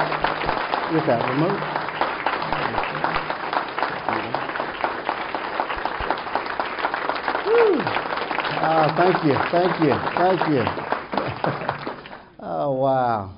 [0.91, 1.61] With that remote.
[7.44, 7.84] Woo.
[8.61, 10.66] Oh, thank you, thank you, thank you.
[12.41, 13.31] oh, wow.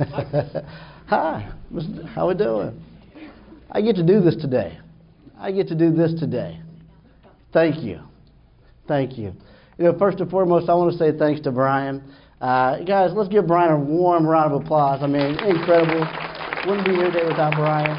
[1.06, 1.52] Hi,
[2.14, 2.89] how we doing?
[3.72, 4.78] I get to do this today.
[5.38, 6.60] I get to do this today.
[7.52, 8.00] Thank you.
[8.88, 9.32] Thank you.
[9.78, 12.02] You know, first and foremost, I want to say thanks to Brian.
[12.40, 15.02] Uh, guys, let's give Brian a warm round of applause.
[15.02, 16.06] I mean, incredible.
[16.66, 17.96] Wouldn't be here today without Brian.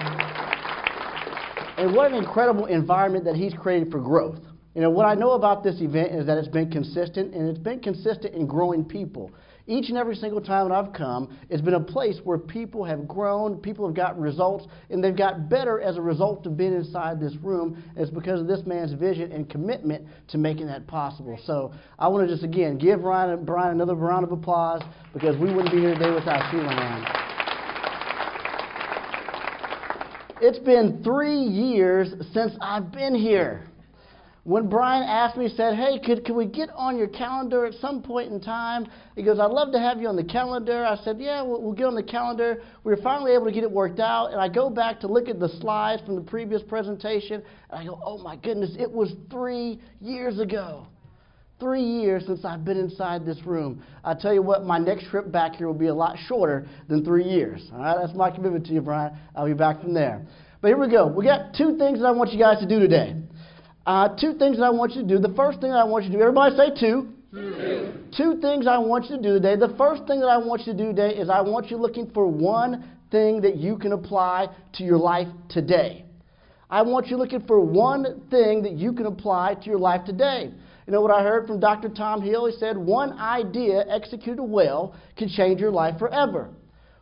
[1.78, 4.40] And what an incredible environment that he's created for growth.
[4.76, 7.60] You know, what I know about this event is that it's been consistent, and it's
[7.60, 9.32] been consistent in growing people.
[9.72, 13.08] Each and every single time that I've come, it's been a place where people have
[13.08, 17.22] grown, people have got results, and they've got better as a result of being inside
[17.22, 17.82] this room.
[17.96, 21.40] And it's because of this man's vision and commitment to making that possible.
[21.46, 24.82] So I want to just again give Ryan, Brian another round of applause
[25.14, 27.06] because we wouldn't be here today without you, man.
[30.42, 33.71] It's been three years since I've been here
[34.44, 37.76] when Brian asked me, he said, Hey, could, could we get on your calendar at
[37.76, 38.88] some point in time?
[39.16, 40.84] He goes, I'd love to have you on the calendar.
[40.84, 42.64] I said, Yeah, we'll, we'll get on the calendar.
[42.84, 44.32] We were finally able to get it worked out.
[44.32, 47.86] And I go back to look at the slides from the previous presentation, and I
[47.86, 50.88] go, Oh my goodness, it was three years ago.
[51.60, 53.84] Three years since I've been inside this room.
[54.04, 57.06] I tell you what, my next trip back here will be a lot shorter than
[57.06, 57.70] three years.
[57.72, 59.16] All right, that's my commitment to you, Brian.
[59.36, 60.26] I'll be back from there.
[60.62, 61.06] But here we go.
[61.06, 63.16] We got two things that I want you guys to do today.
[63.86, 65.18] Uh, two things that I want you to do.
[65.18, 67.10] The first thing that I want you to do, everybody say two.
[67.32, 67.94] Two.
[68.16, 69.56] Two things I want you to do today.
[69.56, 72.12] The first thing that I want you to do today is I want you looking
[72.12, 76.06] for one thing that you can apply to your life today.
[76.70, 80.52] I want you looking for one thing that you can apply to your life today.
[80.86, 81.90] You know what I heard from Dr.
[81.90, 82.46] Tom Hill?
[82.46, 86.50] He said, One idea executed well can change your life forever.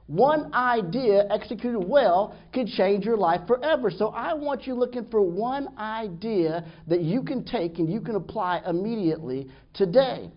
[0.09, 3.91] One idea executed well can change your life forever.
[3.91, 8.15] So I want you looking for one idea that you can take and you can
[8.15, 10.31] apply immediately today.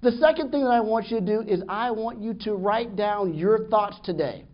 [0.00, 2.94] The second thing that I want you to do is I want you to write
[2.94, 4.44] down your thoughts today.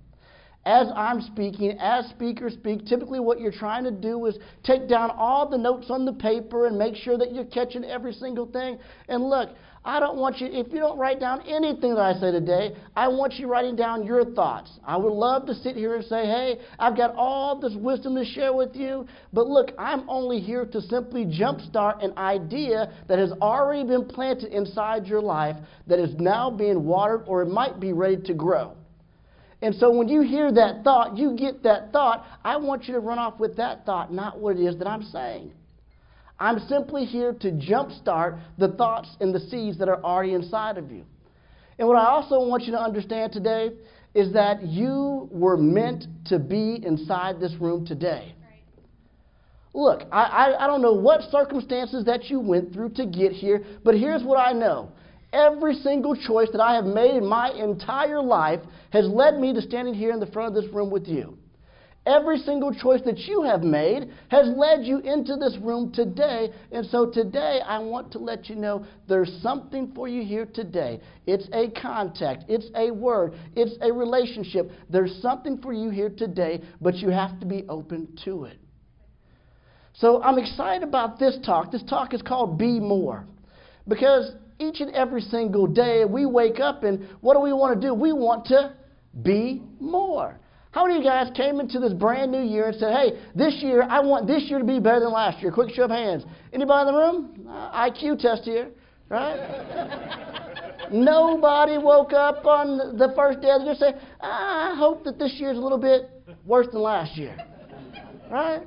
[0.65, 5.11] As I'm speaking, as speakers speak, typically what you're trying to do is take down
[5.11, 8.79] all the notes on the paper and make sure that you're catching every single thing.
[9.09, 9.51] And look,
[9.85, 13.09] I don't want you, if you don't write down anything that I say today, I
[13.09, 14.71] want you writing down your thoughts.
[14.85, 18.25] I would love to sit here and say, hey, I've got all this wisdom to
[18.25, 23.33] share with you, but look, I'm only here to simply jumpstart an idea that has
[23.43, 25.57] already been planted inside your life
[25.89, 28.77] that is now being watered or it might be ready to grow.
[29.63, 33.01] And so when you hear that thought, you get that thought, I want you to
[33.01, 35.53] run off with that thought, not what it is that I'm saying.
[36.43, 40.91] I'm simply here to jumpstart the thoughts and the seeds that are already inside of
[40.91, 41.05] you.
[41.79, 43.71] And what I also want you to understand today
[44.13, 48.35] is that you were meant to be inside this room today.
[49.73, 53.65] Look, I, I, I, don't know what circumstances that you went through to get here,
[53.85, 54.91] but here's what I know.
[55.33, 59.63] Every single choice that I have made in my entire life has led me to
[59.63, 61.39] standing here in the front of this room with you.
[62.05, 66.51] Every single choice that you have made has led you into this room today.
[66.73, 71.01] And so today, I want to let you know there's something for you here today.
[71.27, 74.73] It's a contact, it's a word, it's a relationship.
[74.91, 78.59] There's something for you here today, but you have to be open to it.
[79.95, 81.71] So I'm excited about this talk.
[81.71, 83.27] This talk is called Be More.
[83.87, 87.87] Because each and every single day we wake up and what do we want to
[87.87, 87.95] do?
[87.95, 88.75] We want to
[89.23, 90.41] be more.
[90.73, 93.63] How many of you guys came into this brand new year and said, hey, this
[93.63, 95.53] year, I want this year to be better than last year?
[95.53, 96.25] Quick show of hands.
[96.51, 97.47] Anybody in the room?
[97.47, 98.71] Uh, IQ test here,
[99.11, 100.89] right?
[100.91, 105.19] Nobody woke up on the first day of the year and said, I hope that
[105.19, 106.11] this year's a little bit
[106.47, 107.37] worse than last year,
[108.31, 108.63] right?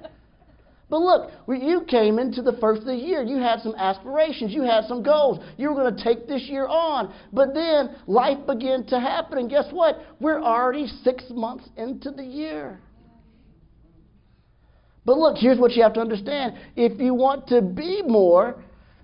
[0.96, 1.32] But look,
[1.62, 3.22] you came into the first of the year.
[3.22, 4.54] You had some aspirations.
[4.54, 5.44] You had some goals.
[5.58, 7.14] You were going to take this year on.
[7.34, 9.40] But then life began to happen.
[9.40, 10.00] And guess what?
[10.22, 12.80] We're already six months into the year.
[15.04, 16.54] But look, here's what you have to understand.
[16.78, 18.64] If you want to be more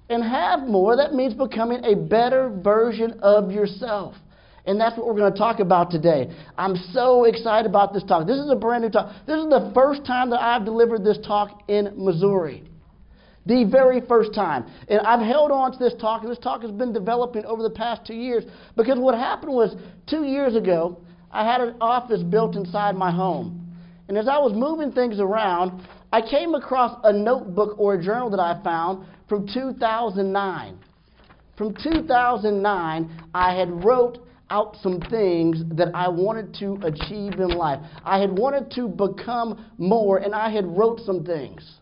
[0.10, 4.16] and have more, that means becoming a better version of yourself.
[4.66, 6.30] And that's what we're going to talk about today.
[6.58, 8.28] I'm so excited about this talk.
[8.28, 9.13] This is a brand new talk.
[9.25, 12.63] This is the first time that I've delivered this talk in Missouri.
[13.48, 14.66] The very first time.
[14.88, 17.72] And I've held on to this talk, and this talk has been developing over the
[17.72, 18.44] past two years
[18.78, 19.75] because what happened was
[20.08, 21.00] two years ago,
[21.31, 23.58] I had an office built inside my home.
[24.08, 28.30] And as I was moving things around, I came across a notebook or a journal
[28.31, 30.78] that I found from 2009.
[31.58, 34.19] From 2009, I had wrote
[34.51, 37.80] out some things that I wanted to achieve in life.
[38.03, 41.80] I had wanted to become more, and I had wrote some things.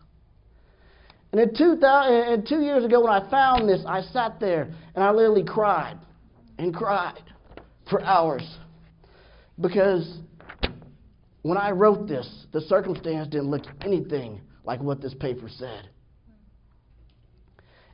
[1.32, 5.04] And in 2000, and two years ago, when I found this, I sat there and
[5.04, 5.98] I literally cried
[6.58, 7.22] and cried
[7.88, 8.42] for hours
[9.60, 10.18] because
[11.42, 15.88] when I wrote this, the circumstance didn't look anything like what this paper said.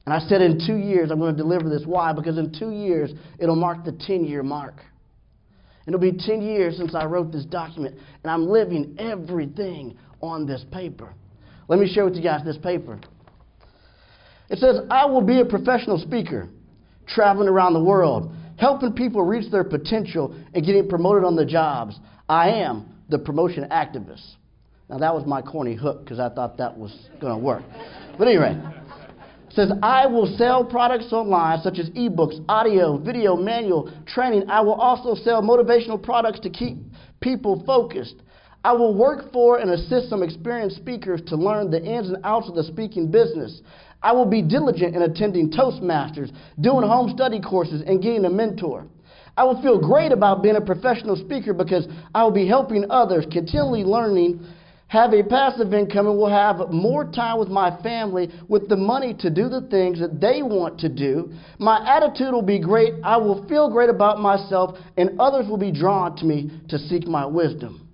[0.06, 1.82] And I said, in two years, I'm going to deliver this.
[1.84, 2.12] Why?
[2.12, 3.10] Because in two years,
[3.40, 4.76] it'll mark the 10 year mark.
[5.86, 10.64] It'll be 10 years since I wrote this document, and I'm living everything on this
[10.72, 11.12] paper.
[11.68, 13.00] Let me share with you guys this paper.
[14.48, 16.48] It says, I will be a professional speaker,
[17.08, 21.98] traveling around the world, helping people reach their potential and getting promoted on the jobs.
[22.28, 24.24] I am the promotion activist.
[24.88, 27.62] Now, that was my corny hook because I thought that was going to work.
[28.18, 28.56] But anyway
[29.56, 34.48] says, I will sell products online such as ebooks, audio, video, manual, training.
[34.48, 36.76] I will also sell motivational products to keep
[37.20, 38.16] people focused.
[38.62, 42.48] I will work for and assist some experienced speakers to learn the ins and outs
[42.48, 43.62] of the speaking business.
[44.02, 46.30] I will be diligent in attending Toastmasters,
[46.60, 48.86] doing home study courses, and getting a mentor.
[49.38, 53.26] I will feel great about being a professional speaker because I will be helping others,
[53.30, 54.46] continually learning
[54.88, 59.14] have a passive income and will have more time with my family with the money
[59.18, 61.32] to do the things that they want to do.
[61.58, 62.94] My attitude will be great.
[63.02, 67.06] I will feel great about myself, and others will be drawn to me to seek
[67.06, 67.88] my wisdom.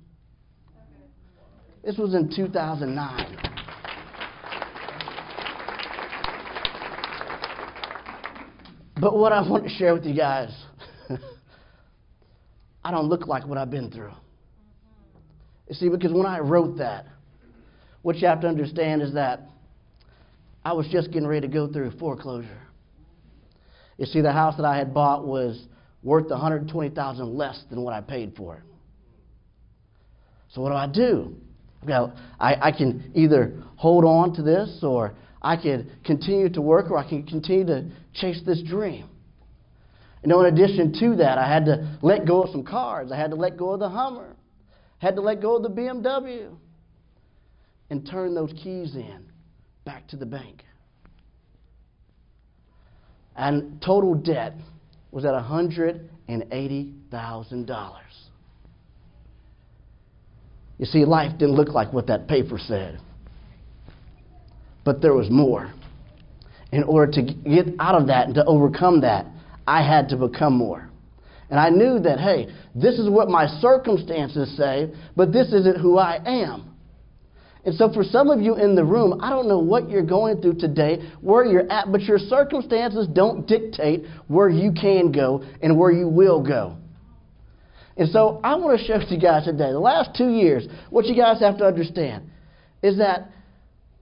[1.83, 3.53] This was in 2009.
[9.00, 10.55] But what I want to share with you guys,
[12.85, 14.12] I don't look like what I've been through.
[15.73, 17.07] You see, because when I wrote that,
[18.03, 19.41] what you have to understand is that
[20.63, 22.61] I was just getting ready to go through foreclosure.
[23.97, 25.65] You see, the house that I had bought was
[26.03, 28.63] worth 120,000 less than what I paid for it.
[30.51, 31.37] So what do I do?
[31.87, 36.91] Well, I, I can either hold on to this, or I can continue to work,
[36.91, 39.09] or I can continue to chase this dream.
[40.23, 43.11] You know, in addition to that, I had to let go of some cars.
[43.11, 44.37] I had to let go of the Hummer
[45.03, 46.55] had to let go of the BMW
[47.91, 49.25] and turn those keys in
[49.85, 50.63] back to the bank.
[53.35, 54.55] And total debt
[55.11, 57.97] was at $180,000.
[60.79, 63.01] You see, life didn't look like what that paper said.
[64.85, 65.75] But there was more.
[66.71, 69.27] In order to get out of that and to overcome that,
[69.67, 70.92] I had to become more.
[71.53, 75.99] And I knew that, hey, this is what my circumstances say, but this isn't who
[75.99, 76.75] I am.
[77.67, 80.41] And so, for some of you in the room, I don't know what you're going
[80.41, 85.79] through today, where you're at, but your circumstances don't dictate where you can go and
[85.79, 86.79] where you will go.
[87.99, 91.15] And so, I want to show you guys today, the last two years, what you
[91.15, 92.31] guys have to understand
[92.82, 93.31] is that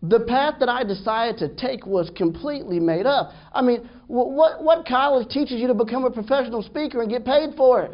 [0.02, 3.32] the path that I decided to take was completely made up.
[3.52, 7.50] I mean, what, what college teaches you to become a professional speaker and get paid
[7.56, 7.92] for it?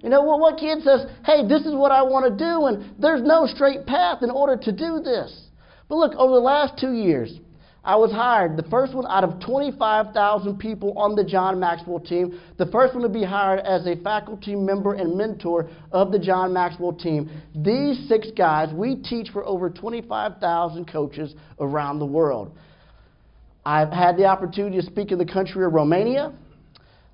[0.00, 2.94] You know, what, what kid says, hey, this is what I want to do, and
[3.00, 5.46] there's no straight path in order to do this?
[5.88, 7.40] But look, over the last two years,
[7.88, 12.38] I was hired, the first one out of 25,000 people on the John Maxwell team,
[12.58, 16.52] the first one to be hired as a faculty member and mentor of the John
[16.52, 17.30] Maxwell team.
[17.54, 22.54] These six guys, we teach for over 25,000 coaches around the world.
[23.64, 26.34] I've had the opportunity to speak in the country of Romania,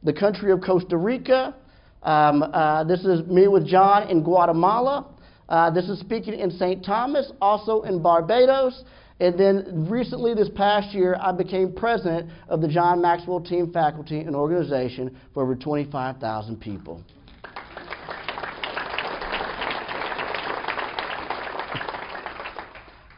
[0.02, 1.54] the country of Costa Rica.
[2.02, 5.06] Um, uh, this is me with John in Guatemala.
[5.48, 6.84] Uh, this is speaking in St.
[6.84, 8.82] Thomas, also in Barbados.
[9.20, 14.20] And then recently, this past year, I became president of the John Maxwell Team Faculty
[14.20, 17.02] and Organization for over 25,000 people.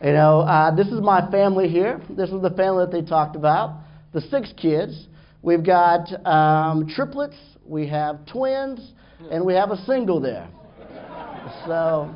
[0.02, 2.00] You know, uh, this is my family here.
[2.10, 3.80] This is the family that they talked about.
[4.12, 5.06] The six kids.
[5.42, 8.92] We've got um, triplets, we have twins,
[9.30, 10.48] and we have a single there.
[11.66, 12.14] So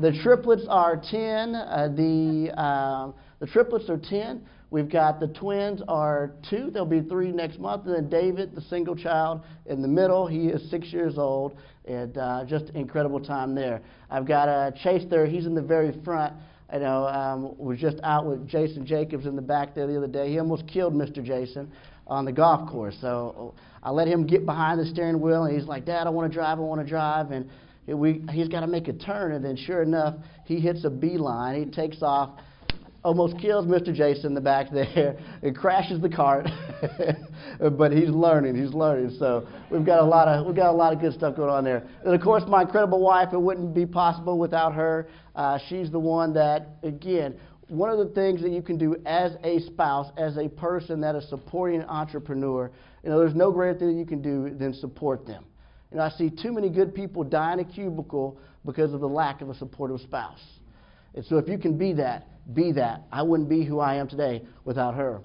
[0.00, 1.54] the triplets are 10.
[1.54, 4.42] Uh, the, uh, the triplets are 10.
[4.70, 6.70] We've got the twins are two.
[6.70, 7.84] There'll be three next month.
[7.84, 10.26] And then David, the single child, in the middle.
[10.26, 11.58] He is six years old.
[11.84, 13.82] And uh, just incredible time there.
[14.10, 15.26] I've got uh, Chase there.
[15.26, 16.32] He's in the very front.
[16.72, 20.06] I know um, was just out with Jason Jacobs in the back there the other
[20.06, 20.30] day.
[20.30, 21.22] He almost killed Mr.
[21.22, 21.70] Jason
[22.06, 22.96] on the golf course.
[22.98, 26.32] So I let him get behind the steering wheel, and he's like, "Dad, I want
[26.32, 26.58] to drive.
[26.58, 27.50] I want to drive." And
[27.86, 31.64] we, he's got to make a turn, and then sure enough, he hits a beeline.
[31.64, 32.38] He takes off,
[33.02, 33.92] almost kills Mr.
[33.92, 36.46] Jason in the back there, and crashes the cart.
[37.78, 38.54] but he's learning.
[38.54, 39.16] He's learning.
[39.18, 41.64] So we've got a lot of we've got a lot of good stuff going on
[41.64, 41.86] there.
[42.04, 43.30] And of course, my incredible wife.
[43.32, 45.08] It wouldn't be possible without her.
[45.34, 47.34] Uh, she's the one that, again,
[47.68, 51.14] one of the things that you can do as a spouse, as a person that
[51.14, 52.70] is supporting an entrepreneur,
[53.02, 55.44] you know, there's no greater thing you can do than support them.
[55.94, 59.40] Know, I see too many good people die in a cubicle because of the lack
[59.40, 60.42] of a supportive spouse.
[61.14, 63.02] And so if you can be that, be that.
[63.12, 65.20] I wouldn't be who I am today without her.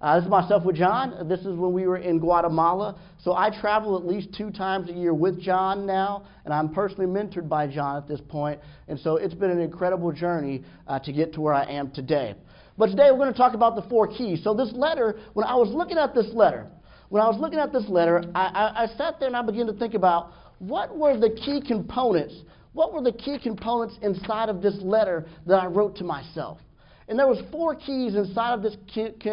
[0.00, 1.28] Uh, this is myself with John.
[1.28, 2.98] This is when we were in Guatemala.
[3.22, 7.06] So I travel at least two times a year with John now, and I'm personally
[7.06, 8.60] mentored by John at this point.
[8.86, 12.34] And so it's been an incredible journey uh, to get to where I am today.
[12.76, 14.42] But today we're going to talk about the four keys.
[14.44, 16.66] So this letter, when I was looking at this letter,
[17.08, 19.66] when I was looking at this letter, I, I, I sat there and I began
[19.66, 22.34] to think about what were the key components,
[22.72, 26.58] what were the key components inside of this letter that I wrote to myself.
[27.06, 28.76] And there was four keys inside of this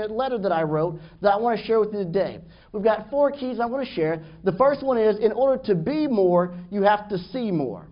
[0.10, 2.40] letter that I wrote that I want to share with you today.
[2.74, 4.24] We've got four keys I want to share.
[4.44, 7.88] The first one is in order to be more, you have to see more.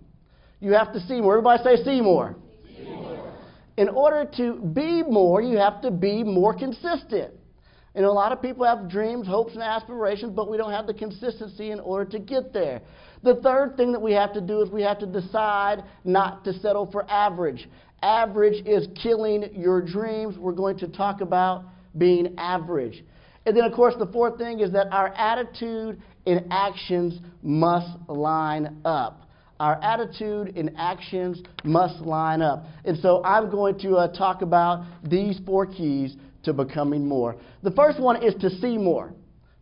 [0.59, 1.37] You have to see more.
[1.37, 2.35] Everybody say see more.
[2.75, 3.33] See more.
[3.77, 7.33] In order to be more, you have to be more consistent.
[7.95, 10.93] And a lot of people have dreams, hopes, and aspirations, but we don't have the
[10.93, 12.81] consistency in order to get there.
[13.23, 16.53] The third thing that we have to do is we have to decide not to
[16.59, 17.67] settle for average.
[18.01, 20.37] Average is killing your dreams.
[20.37, 21.65] We're going to talk about
[21.97, 23.03] being average.
[23.45, 28.77] And then, of course, the fourth thing is that our attitude and actions must line
[28.85, 29.25] up.
[29.59, 32.63] Our attitude and actions must line up.
[32.85, 36.15] And so I'm going to uh, talk about these four keys
[36.49, 37.37] to becoming more.
[37.63, 39.13] The first one is to see more.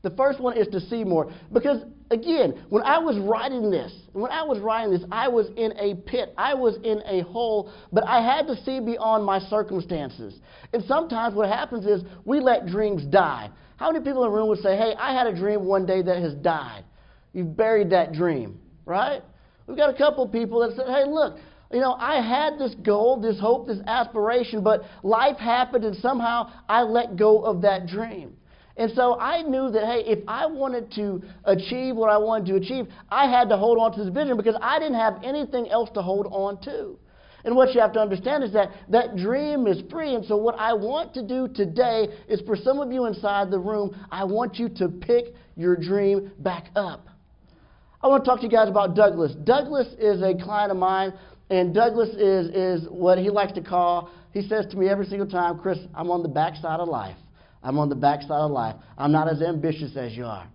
[0.02, 1.32] The first one is to see more.
[1.52, 5.74] Because, again, when I was writing this, when I was writing this, I was in
[5.78, 6.34] a pit.
[6.38, 10.40] I was in a hole, but I had to see beyond my circumstances.
[10.74, 13.50] And sometimes what happens is we let dreams die.
[13.78, 16.02] How many people in the room would say, hey, I had a dream one day
[16.02, 16.86] that has died?
[17.34, 19.22] You've buried that dream, right?
[19.68, 21.38] We've got a couple people that said, hey, look,
[21.72, 26.52] you know, I had this goal, this hope, this aspiration, but life happened and somehow
[26.70, 28.36] I let go of that dream.
[28.78, 32.56] And so I knew that, hey, if I wanted to achieve what I wanted to
[32.56, 35.90] achieve, I had to hold on to this vision because I didn't have anything else
[35.96, 36.98] to hold on to.
[37.44, 40.16] And what you have to understand is that that dream is free.
[40.16, 43.60] And so, what I want to do today is for some of you inside the
[43.60, 47.08] room, I want you to pick your dream back up.
[48.02, 49.34] I want to talk to you guys about Douglas.
[49.44, 51.14] Douglas is a client of mine,
[51.50, 55.28] and Douglas is, is what he likes to call, he says to me every single
[55.28, 57.18] time, Chris, I'm on the backside of life.
[57.64, 58.76] I'm on the backside of life.
[58.98, 60.48] I'm not as ambitious as you are.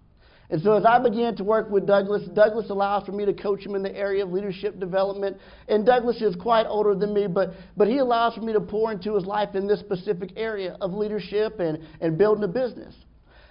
[0.50, 3.64] And so as I began to work with Douglas, Douglas allows for me to coach
[3.64, 5.38] him in the area of leadership development.
[5.66, 8.92] And Douglas is quite older than me, but, but he allows for me to pour
[8.92, 12.94] into his life in this specific area of leadership and, and building a business.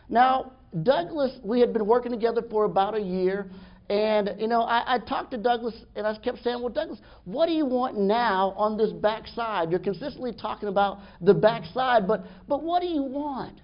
[0.10, 0.52] Now,
[0.84, 3.50] Douglas, we had been working together for about a year,
[3.92, 7.48] and, you know, I, I, talked to Douglas and I kept saying, well, Douglas, what
[7.48, 9.70] do you want now on this backside?
[9.70, 13.60] You're consistently talking about the backside, but, but what do you want?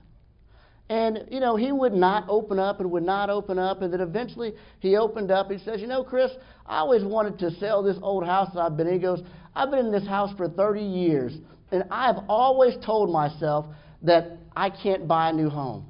[0.90, 3.82] And, you know, he would not open up and would not open up.
[3.82, 5.50] And then eventually he opened up.
[5.50, 6.32] He says, you know, Chris,
[6.66, 8.96] I always wanted to sell this old house that I've been in.
[8.96, 9.22] He goes,
[9.56, 11.38] I've been in this house for 30 years.
[11.72, 13.66] And I've always told myself
[14.02, 15.86] that I can't buy a new home.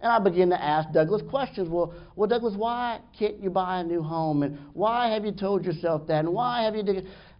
[0.00, 1.68] And I begin to ask Douglas questions.
[1.68, 4.42] Well, well, Douglas, why can't you buy a new home?
[4.42, 6.24] And why have you told yourself that?
[6.24, 6.82] And why have you?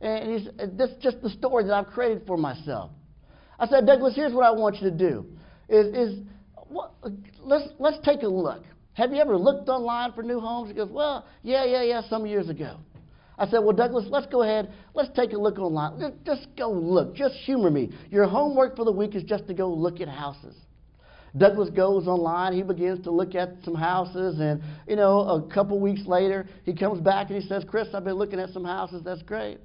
[0.00, 2.92] And he's, this is just the story that I've created for myself.
[3.58, 5.26] I said, Douglas, here's what I want you to do.
[5.68, 6.18] is, is
[6.68, 6.92] what,
[7.40, 8.62] let's, let's take a look.
[8.92, 10.68] Have you ever looked online for new homes?
[10.68, 12.76] He goes, Well, yeah, yeah, yeah, some years ago.
[13.36, 14.72] I said, Well, Douglas, let's go ahead.
[14.94, 16.20] Let's take a look online.
[16.24, 17.16] Just go look.
[17.16, 17.90] Just humor me.
[18.10, 20.54] Your homework for the week is just to go look at houses.
[21.36, 22.52] Douglas goes online.
[22.52, 26.74] He begins to look at some houses, and you know, a couple weeks later, he
[26.74, 29.02] comes back and he says, "Chris, I've been looking at some houses.
[29.04, 29.58] That's great."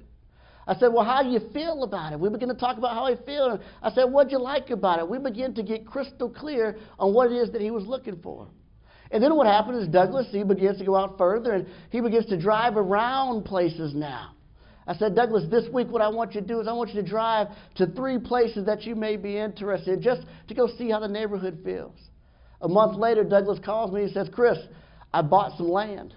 [0.66, 2.20] I said, Well, how do you feel about it?
[2.20, 3.60] We begin to talk about how he feels.
[3.82, 5.08] I said, What'd you like about it?
[5.08, 8.48] We begin to get crystal clear on what it is that he was looking for.
[9.10, 12.26] And then what happened is Douglas, he begins to go out further and he begins
[12.26, 14.34] to drive around places now.
[14.86, 17.00] I said, Douglas, this week what I want you to do is I want you
[17.00, 20.90] to drive to three places that you may be interested in just to go see
[20.90, 21.96] how the neighborhood feels.
[22.60, 24.58] A month later, Douglas calls me and says, Chris,
[25.12, 26.14] I bought some land.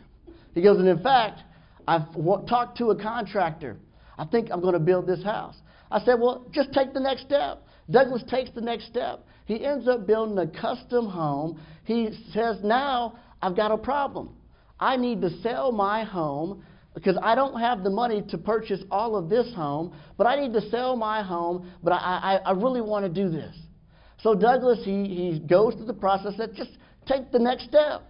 [0.53, 1.41] He goes, and in fact,
[1.87, 2.13] I've
[2.47, 3.77] talked to a contractor.
[4.17, 5.55] I think I'm going to build this house.
[5.89, 7.63] I said, well, just take the next step.
[7.89, 9.25] Douglas takes the next step.
[9.45, 11.61] He ends up building a custom home.
[11.85, 14.35] He says, now I've got a problem.
[14.79, 16.63] I need to sell my home
[16.97, 20.51] because I don't have the money to purchase all of this home, but I need
[20.53, 23.55] to sell my home, but I, I, I really want to do this.
[24.23, 26.71] So Douglas, he, he goes through the process that just
[27.05, 28.01] take the next step.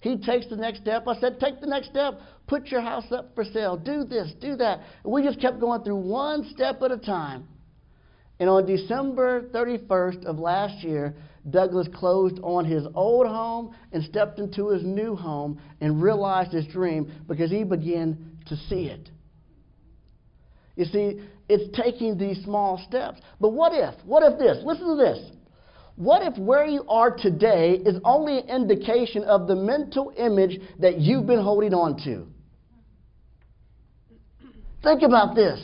[0.00, 1.08] He takes the next step.
[1.08, 2.20] I said, take the next step.
[2.46, 3.78] Put your house up for sale.
[3.78, 4.80] Do this, do that.
[5.04, 7.48] And we just kept going through one step at a time.
[8.40, 11.14] And on December 31st of last year,
[11.48, 16.66] Douglas closed on his old home and stepped into his new home and realized his
[16.66, 19.10] dream because he began to see it.
[20.76, 23.20] You see, it's taking these small steps.
[23.40, 23.94] But what if?
[24.04, 24.58] What if this?
[24.64, 25.30] Listen to this.
[25.96, 30.98] What if where you are today is only an indication of the mental image that
[30.98, 32.26] you've been holding on to?
[34.82, 35.60] Think about this.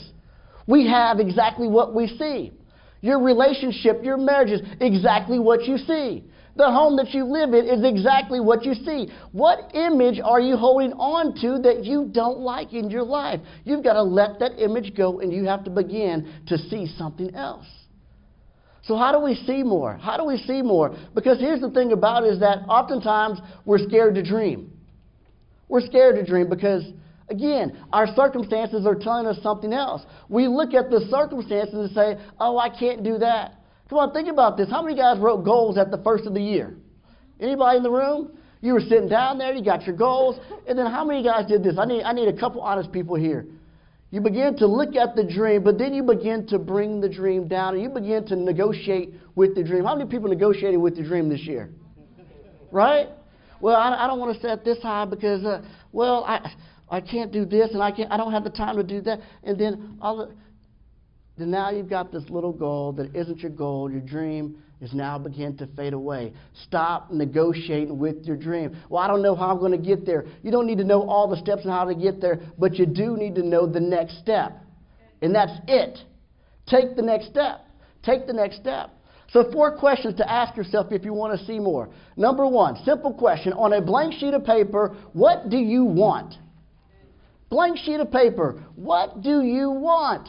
[0.66, 2.52] We have exactly what we see.
[3.00, 6.29] Your relationship, your marriage is exactly what you see.
[6.60, 9.08] The home that you live in is exactly what you see.
[9.32, 13.40] What image are you holding on to that you don't like in your life?
[13.64, 17.34] You've got to let that image go and you have to begin to see something
[17.34, 17.64] else.
[18.82, 19.96] So, how do we see more?
[19.96, 20.94] How do we see more?
[21.14, 24.70] Because here's the thing about it is that oftentimes we're scared to dream.
[25.66, 26.84] We're scared to dream because,
[27.30, 30.02] again, our circumstances are telling us something else.
[30.28, 33.54] We look at the circumstances and say, oh, I can't do that.
[33.90, 34.70] Come on, think about this.
[34.70, 36.76] How many guys wrote goals at the first of the year?
[37.40, 38.30] Anybody in the room?
[38.60, 41.64] You were sitting down there, you got your goals, and then how many guys did
[41.64, 41.76] this?
[41.76, 43.46] I need, I need a couple honest people here.
[44.12, 47.48] You begin to look at the dream, but then you begin to bring the dream
[47.48, 49.84] down and you begin to negotiate with the dream.
[49.84, 51.70] How many people negotiated with the dream this year?
[52.70, 53.08] Right?
[53.60, 56.52] Well, I, I don't want to set this high because, uh, well, I,
[56.88, 59.20] I can't do this and I, can't, I don't have the time to do that.
[59.42, 60.34] And then all the,
[61.40, 65.18] then now you've got this little goal that isn't your goal, your dream is now
[65.18, 66.32] beginning to fade away.
[66.64, 68.76] Stop negotiating with your dream.
[68.88, 70.26] Well, I don't know how I'm going to get there.
[70.42, 72.86] You don't need to know all the steps and how to get there, but you
[72.86, 74.58] do need to know the next step.
[75.22, 75.98] And that's it.
[76.66, 77.66] Take the next step.
[78.02, 78.90] Take the next step.
[79.32, 81.90] So, four questions to ask yourself if you want to see more.
[82.16, 83.52] Number one, simple question.
[83.52, 86.34] On a blank sheet of paper, what do you want?
[87.48, 90.28] Blank sheet of paper, what do you want?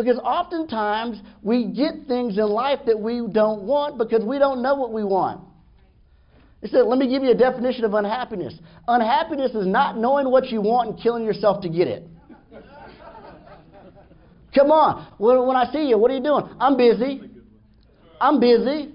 [0.00, 4.74] Because oftentimes we get things in life that we don't want because we don't know
[4.74, 5.42] what we want.
[6.62, 8.54] He said, let me give you a definition of unhappiness.
[8.88, 12.08] Unhappiness is not knowing what you want and killing yourself to get it.
[14.54, 15.06] Come on.
[15.18, 16.48] When I see you, what are you doing?
[16.58, 17.20] I'm busy.
[18.18, 18.94] I'm busy.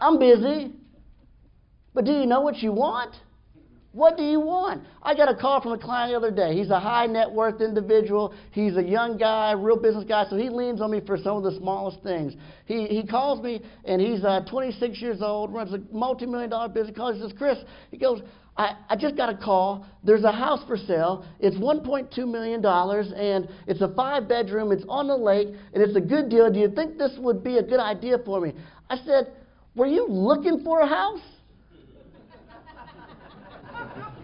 [0.00, 0.72] I'm busy.
[1.94, 3.12] But do you know what you want?
[3.92, 4.84] What do you want?
[5.02, 6.54] I got a call from a client the other day.
[6.54, 8.34] He's a high net worth individual.
[8.50, 11.42] He's a young guy, real business guy, so he leans on me for some of
[11.42, 12.34] the smallest things.
[12.66, 16.68] He, he calls me, and he's uh, 26 years old, runs a multi million dollar
[16.68, 16.88] business.
[16.88, 17.58] He calls, he says, Chris,
[17.90, 18.20] he goes,
[18.58, 19.86] I, I just got a call.
[20.04, 21.24] There's a house for sale.
[21.40, 24.70] It's $1.2 million, and it's a five bedroom.
[24.70, 26.52] It's on the lake, and it's a good deal.
[26.52, 28.52] Do you think this would be a good idea for me?
[28.90, 29.32] I said,
[29.74, 31.20] Were you looking for a house?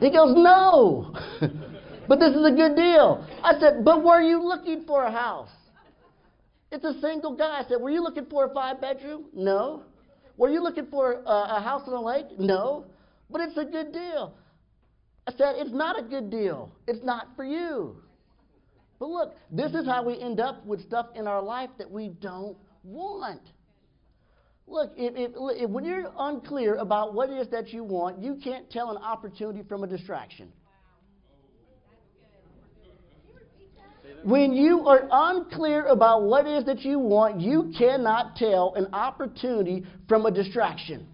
[0.00, 1.14] He goes, No.
[2.08, 3.26] but this is a good deal.
[3.42, 5.50] I said, But were you looking for a house?
[6.70, 7.62] It's a single guy.
[7.64, 9.26] I said, Were you looking for a five bedroom?
[9.32, 9.82] No.
[10.36, 12.26] Were you looking for a, a house on the lake?
[12.38, 12.86] No.
[13.30, 14.34] But it's a good deal.
[15.26, 16.72] I said, It's not a good deal.
[16.86, 17.96] It's not for you.
[18.98, 22.08] But look, this is how we end up with stuff in our life that we
[22.08, 23.40] don't want.
[24.66, 28.38] Look, if, if, if, when you're unclear about what it is that you want, you
[28.42, 30.52] can't tell an opportunity from a distraction.
[34.22, 38.86] When you are unclear about what it is that you want, you cannot tell an
[38.94, 41.06] opportunity from a distraction.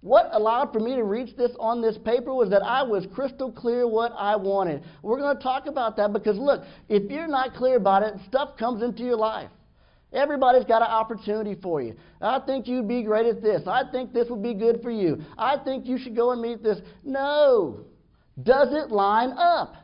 [0.00, 3.52] What allowed for me to reach this on this paper was that I was crystal
[3.52, 4.82] clear what I wanted.
[5.02, 8.56] We're going to talk about that because, look, if you're not clear about it, stuff
[8.56, 9.50] comes into your life.
[10.12, 11.94] Everybody's got an opportunity for you.
[12.20, 13.62] I think you'd be great at this.
[13.66, 15.18] I think this would be good for you.
[15.36, 16.78] I think you should go and meet this.
[17.04, 17.84] No.
[18.42, 19.74] Does it line up?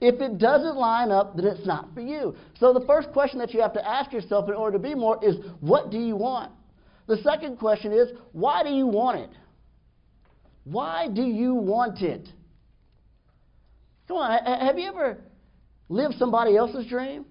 [0.00, 2.34] If it doesn't line up, then it's not for you.
[2.58, 5.24] So the first question that you have to ask yourself in order to be more
[5.24, 6.52] is what do you want?
[7.06, 9.30] The second question is why do you want it?
[10.64, 12.28] Why do you want it?
[14.08, 15.18] Come on, have you ever
[15.88, 17.24] lived somebody else's dream?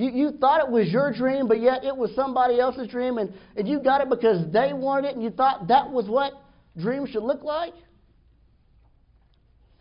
[0.00, 3.34] You, you thought it was your dream, but yet it was somebody else's dream, and,
[3.54, 6.32] and you got it because they wanted it, and you thought that was what
[6.80, 7.74] dreams should look like?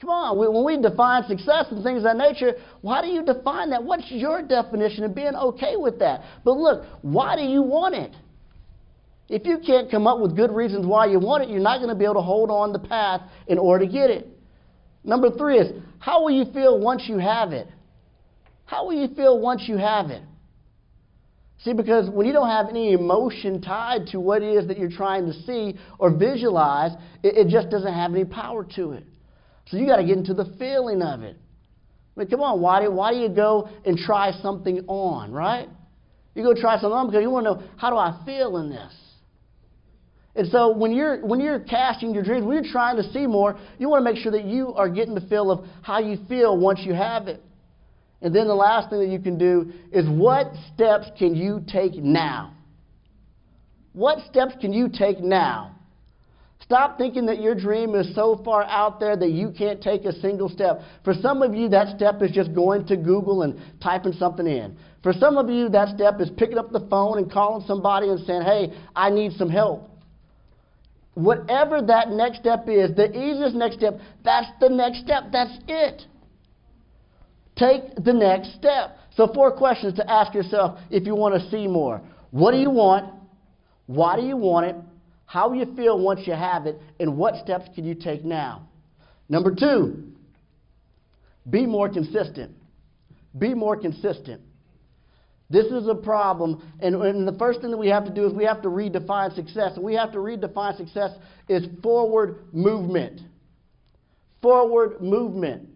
[0.01, 3.69] Come on, when we define success and things of that nature, why do you define
[3.69, 3.82] that?
[3.82, 6.21] What's your definition of being okay with that?
[6.43, 8.13] But look, why do you want it?
[9.29, 11.89] If you can't come up with good reasons why you want it, you're not going
[11.89, 14.27] to be able to hold on the path in order to get it.
[15.05, 17.67] Number three is how will you feel once you have it?
[18.69, 20.21] How will you feel once you have it?
[21.63, 24.91] See, because when you don't have any emotion tied to what it is that you're
[24.91, 26.91] trying to see or visualize,
[27.23, 29.05] it, it just doesn't have any power to it.
[29.69, 31.36] So you got to get into the feeling of it.
[32.15, 35.67] I mean, come on, why do, why do you go and try something on, right?
[36.36, 38.69] You go try something on because you want to know how do I feel in
[38.69, 38.93] this.
[40.36, 43.58] And so when you're when you're casting your dreams, when you're trying to see more,
[43.79, 46.55] you want to make sure that you are getting the feel of how you feel
[46.55, 47.41] once you have it.
[48.21, 51.95] And then the last thing that you can do is what steps can you take
[51.95, 52.53] now?
[53.93, 55.75] What steps can you take now?
[56.62, 60.13] Stop thinking that your dream is so far out there that you can't take a
[60.19, 60.82] single step.
[61.03, 64.77] For some of you, that step is just going to Google and typing something in.
[65.01, 68.19] For some of you, that step is picking up the phone and calling somebody and
[68.25, 69.89] saying, hey, I need some help.
[71.13, 75.23] Whatever that next step is, the easiest next step, that's the next step.
[75.32, 76.03] That's it.
[77.59, 78.97] Take the next step.
[79.15, 82.01] So, four questions to ask yourself if you want to see more.
[82.31, 83.13] What do you want?
[83.85, 84.75] Why do you want it?
[85.25, 86.79] How will you feel once you have it?
[86.99, 88.67] And what steps can you take now?
[89.27, 90.03] Number two,
[91.49, 92.55] be more consistent.
[93.37, 94.41] Be more consistent.
[95.51, 98.33] This is a problem, and, and, the first thing that we have to do is
[98.33, 99.71] we have to redefine success.
[99.75, 101.11] And we have to redefine success
[101.47, 103.21] is forward movement.
[104.43, 105.67] Forward movement.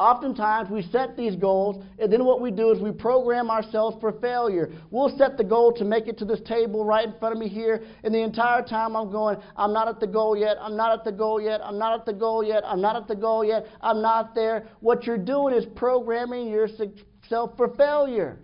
[0.00, 4.12] Oftentimes, we set these goals, and then what we do is we program ourselves for
[4.12, 4.72] failure.
[4.90, 7.48] We'll set the goal to make it to this table right in front of me
[7.48, 10.98] here, and the entire time I'm going, I'm not at the goal yet, I'm not
[10.98, 13.44] at the goal yet, I'm not at the goal yet, I'm not at the goal
[13.44, 14.68] yet, I'm not there.
[14.80, 18.38] What you're doing is programming yourself for failure.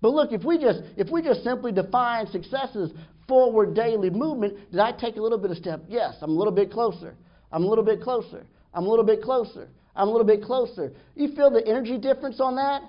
[0.00, 2.90] But look, if we just if we just simply define success as
[3.28, 5.84] forward daily movement, did I take a little bit of step?
[5.86, 7.14] Yes, I'm a little bit closer.
[7.52, 8.44] I'm a little bit closer.
[8.74, 9.68] I'm a little bit closer.
[9.94, 10.92] I'm a little bit closer.
[11.14, 12.82] You feel the energy difference on that?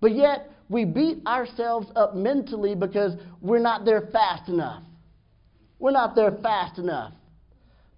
[0.00, 4.82] But yet, we beat ourselves up mentally because we're not there fast enough.
[5.78, 7.12] We're not there fast enough.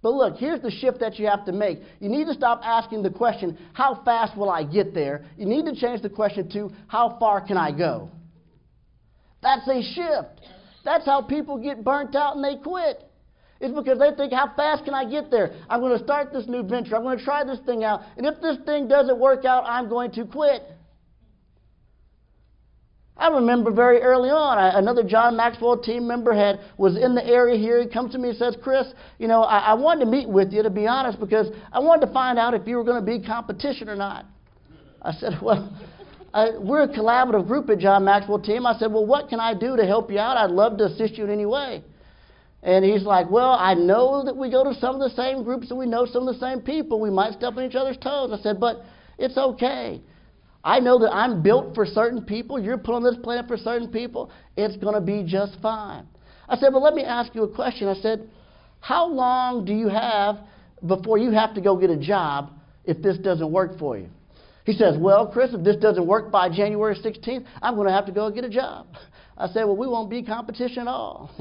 [0.01, 1.79] But look, here's the shift that you have to make.
[1.99, 5.25] You need to stop asking the question, how fast will I get there?
[5.37, 8.09] You need to change the question to, how far can I go?
[9.41, 10.41] That's a shift.
[10.83, 13.03] That's how people get burnt out and they quit.
[13.61, 15.53] It's because they think, how fast can I get there?
[15.69, 16.95] I'm going to start this new venture.
[16.95, 18.01] I'm going to try this thing out.
[18.17, 20.63] And if this thing doesn't work out, I'm going to quit.
[23.17, 27.25] I remember very early on, I, another John Maxwell team member had was in the
[27.25, 27.81] area here.
[27.81, 28.87] He comes to me and says, "Chris,
[29.19, 32.07] you know, I, I wanted to meet with you to be honest because I wanted
[32.07, 34.25] to find out if you were going to be competition or not."
[35.01, 35.73] I said, "Well,
[36.33, 39.53] I, we're a collaborative group at John Maxwell team." I said, "Well, what can I
[39.53, 40.35] do to help you out?
[40.35, 41.83] I'd love to assist you in any way."
[42.63, 45.69] And he's like, Well, I know that we go to some of the same groups
[45.69, 46.99] and we know some of the same people.
[46.99, 48.31] We might step on each other's toes.
[48.33, 48.83] I said, But
[49.17, 50.01] it's okay.
[50.63, 52.59] I know that I'm built for certain people.
[52.59, 54.31] You're put on this planet for certain people.
[54.57, 56.07] It's going to be just fine.
[56.49, 57.87] I said, Well, let me ask you a question.
[57.87, 58.29] I said,
[58.79, 60.37] How long do you have
[60.85, 62.51] before you have to go get a job
[62.83, 64.09] if this doesn't work for you?
[64.65, 68.07] He says, Well, Chris, if this doesn't work by January 16th, I'm going to have
[68.07, 68.87] to go get a job.
[69.37, 71.29] I said, Well, we won't be competition at all.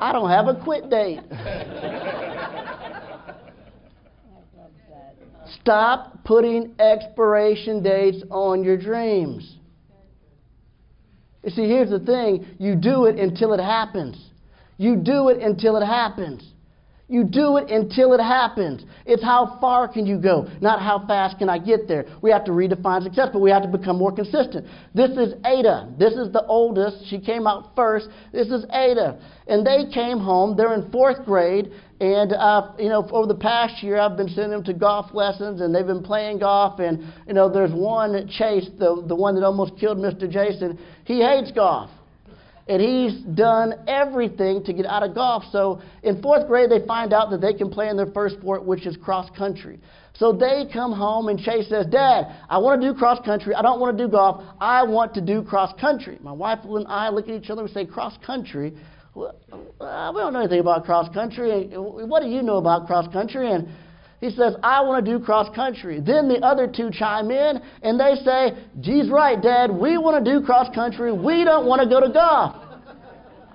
[0.00, 1.20] I don't have a quit date.
[5.60, 9.56] Stop putting expiration dates on your dreams.
[11.44, 14.30] You see, here's the thing you do it until it happens.
[14.76, 16.52] You do it until it happens.
[17.10, 18.84] You do it until it happens.
[19.06, 22.04] It's how far can you go, not how fast can I get there.
[22.20, 24.66] We have to redefine success, but we have to become more consistent.
[24.94, 25.94] This is Ada.
[25.98, 27.08] This is the oldest.
[27.08, 28.08] She came out first.
[28.30, 29.18] This is Ada.
[29.46, 30.54] And they came home.
[30.54, 31.72] They're in fourth grade.
[31.98, 35.62] And, uh, you know, over the past year, I've been sending them to golf lessons,
[35.62, 36.78] and they've been playing golf.
[36.78, 40.30] And, you know, there's one, Chase, the, the one that almost killed Mr.
[40.30, 41.90] Jason, he hates golf
[42.68, 45.44] and he's done everything to get out of golf.
[45.50, 48.64] So in fourth grade, they find out that they can play in their first sport,
[48.64, 49.80] which is cross country.
[50.14, 53.54] So they come home, and Chase says, Dad, I want to do cross country.
[53.54, 54.42] I don't want to do golf.
[54.60, 56.18] I want to do cross country.
[56.20, 58.74] My wife and I look at each other and say, Cross country?
[59.14, 59.34] Well,
[59.80, 61.68] uh, we don't know anything about cross country.
[61.74, 63.50] What do you know about cross country?
[63.50, 63.68] And
[64.20, 66.00] he says, I want to do cross country.
[66.00, 70.30] Then the other two chime in and they say, Geez, right, Dad, we want to
[70.38, 71.12] do cross country.
[71.12, 72.56] We don't want to go to golf.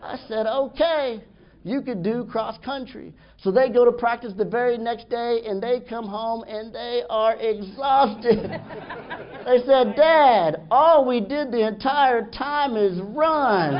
[0.02, 1.21] I said, Okay,
[1.63, 3.13] you could do cross country.
[3.41, 7.04] So they go to practice the very next day and they come home and they
[7.10, 8.39] are exhausted.
[9.45, 13.76] they said, Dad, all we did the entire time is run.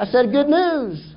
[0.00, 1.14] I said, Good news.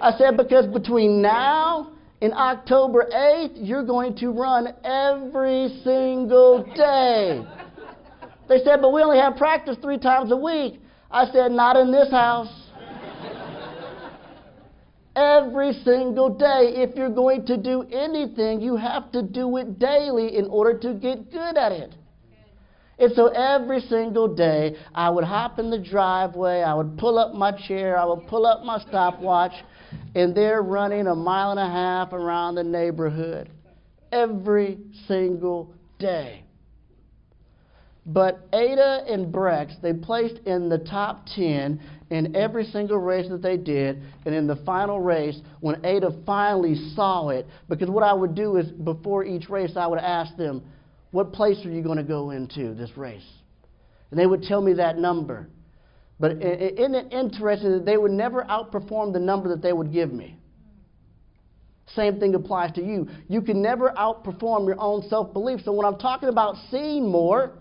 [0.00, 7.44] I said, because between now and October 8th, you're going to run every single day.
[8.48, 10.80] They said, but we only have practice three times a week.
[11.10, 12.48] I said, not in this house.
[15.16, 16.72] every single day.
[16.76, 20.94] If you're going to do anything, you have to do it daily in order to
[20.94, 21.94] get good at it.
[22.98, 27.34] And so every single day, I would hop in the driveway, I would pull up
[27.34, 29.52] my chair, I would pull up my stopwatch,
[30.14, 33.50] and they're running a mile and a half around the neighborhood
[34.12, 36.44] every single day.
[38.06, 43.42] But Ada and Brex, they placed in the top 10 in every single race that
[43.42, 44.02] they did.
[44.24, 48.56] And in the final race, when Ada finally saw it, because what I would do
[48.56, 50.62] is before each race, I would ask them,
[51.12, 53.26] what place are you going to go into this race?
[54.10, 55.48] And they would tell me that number.
[56.20, 60.12] But isn't it interesting that they would never outperform the number that they would give
[60.12, 60.36] me?
[61.96, 63.08] Same thing applies to you.
[63.28, 65.60] You can never outperform your own self belief.
[65.64, 67.54] So when I'm talking about seeing more,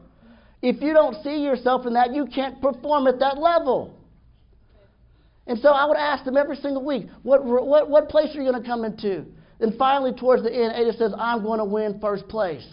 [0.62, 3.96] if you don't see yourself in that, you can't perform at that level.
[5.48, 8.52] And so I would ask them every single week, what, what, what place are you
[8.52, 9.26] going to come into?
[9.62, 12.68] And finally, towards the end, Ada says, I'm going to win first place.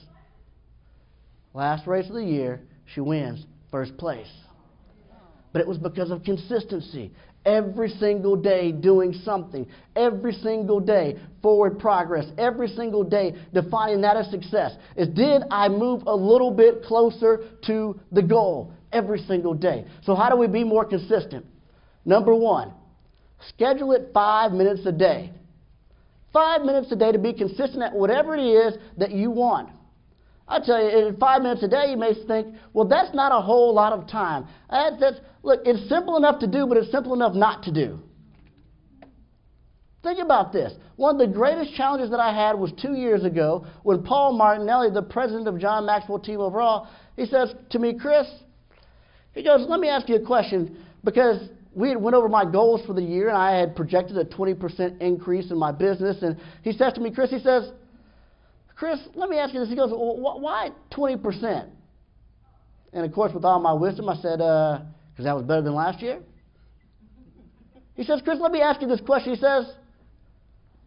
[1.54, 2.60] Last race of the year,
[2.92, 4.28] she wins first place.
[5.56, 7.10] But it was because of consistency.
[7.46, 9.66] Every single day doing something.
[9.96, 12.26] Every single day forward progress.
[12.36, 14.76] Every single day defining that as success.
[14.98, 19.86] Is did I move a little bit closer to the goal every single day?
[20.04, 21.46] So, how do we be more consistent?
[22.04, 22.74] Number one,
[23.48, 25.32] schedule it five minutes a day.
[26.34, 29.70] Five minutes a day to be consistent at whatever it is that you want.
[30.48, 33.40] I tell you, in five minutes a day, you may think, well, that's not a
[33.40, 34.46] whole lot of time.
[34.70, 38.00] That's, that's, look, it's simple enough to do, but it's simple enough not to do.
[40.04, 40.72] Think about this.
[40.94, 44.90] One of the greatest challenges that I had was two years ago when Paul Martinelli,
[44.92, 48.28] the president of John Maxwell Team Overall, he says to me, Chris,
[49.34, 52.86] he goes, let me ask you a question because we had went over my goals
[52.86, 56.22] for the year and I had projected a 20% increase in my business.
[56.22, 57.70] And he says to me, Chris, he says,
[58.76, 59.68] Chris, let me ask you this.
[59.70, 61.68] He goes, well, why 20%?
[62.92, 64.80] And of course, with all my wisdom, I said, because
[65.18, 66.20] uh, that was better than last year.
[67.94, 69.34] He says, Chris, let me ask you this question.
[69.34, 69.66] He says,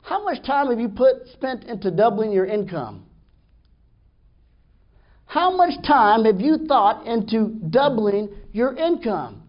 [0.03, 3.05] how much time have you put spent into doubling your income?
[5.25, 9.43] How much time have you thought into doubling your income?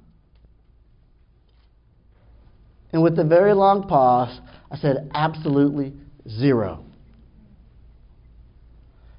[2.92, 4.38] And with a very long pause,
[4.70, 5.94] I said, absolutely
[6.28, 6.84] zero.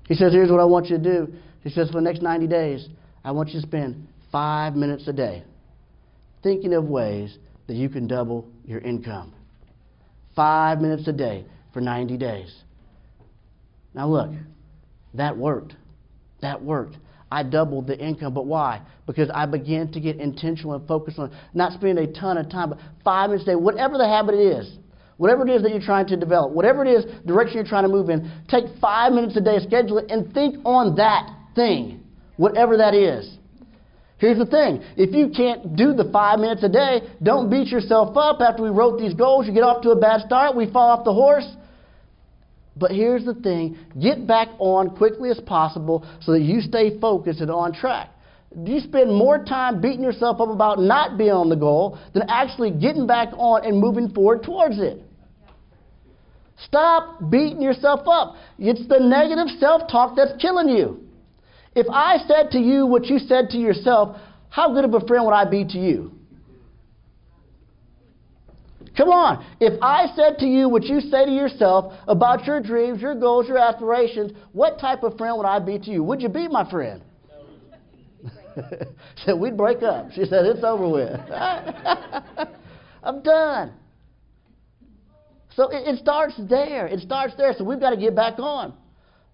[0.08, 1.34] He says, Here's what I want you to do.
[1.64, 2.88] He says, For the next 90 days,
[3.24, 5.44] I want you to spend five minutes a day
[6.44, 7.38] thinking of ways
[7.68, 9.34] that you can double your income.
[10.36, 12.54] Five minutes a day for 90 days.
[13.94, 14.32] Now, look,
[15.14, 15.76] that worked.
[16.42, 16.98] That worked.
[17.32, 18.82] I doubled the income, but why?
[19.06, 22.72] Because I began to get intentional and focused on not spending a ton of time,
[22.72, 24.78] but five minutes a day, whatever the habit is
[25.22, 27.90] whatever it is that you're trying to develop, whatever it is, direction you're trying to
[27.90, 32.02] move in, take five minutes a day, schedule it, and think on that thing,
[32.38, 33.38] whatever that is.
[34.18, 38.18] Here's the thing if you can't do the five minutes a day, don't beat yourself
[38.18, 39.46] up after we wrote these goals.
[39.46, 41.48] You get off to a bad start, we fall off the horse.
[42.76, 47.42] But here's the thing get back on quickly as possible so that you stay focused
[47.42, 48.10] and on track.
[48.66, 52.72] You spend more time beating yourself up about not being on the goal than actually
[52.72, 55.04] getting back on and moving forward towards it?
[56.66, 58.36] Stop beating yourself up.
[58.60, 61.02] It's the negative self talk that's killing you.
[61.76, 64.18] If I said to you what you said to yourself,
[64.50, 66.12] how good of a friend would I be to you?
[68.98, 69.46] Come on.
[69.62, 73.48] If I said to you what you say to yourself about your dreams, your goals,
[73.48, 76.04] your aspirations, what type of friend would I be to you?
[76.04, 77.02] Would you be my friend?
[79.26, 80.12] said we'd break up.
[80.12, 81.20] She said it's over with.
[83.04, 83.74] I'm done.
[85.56, 86.88] So it, it starts there.
[86.88, 87.54] It starts there.
[87.58, 88.74] So we've got to get back on.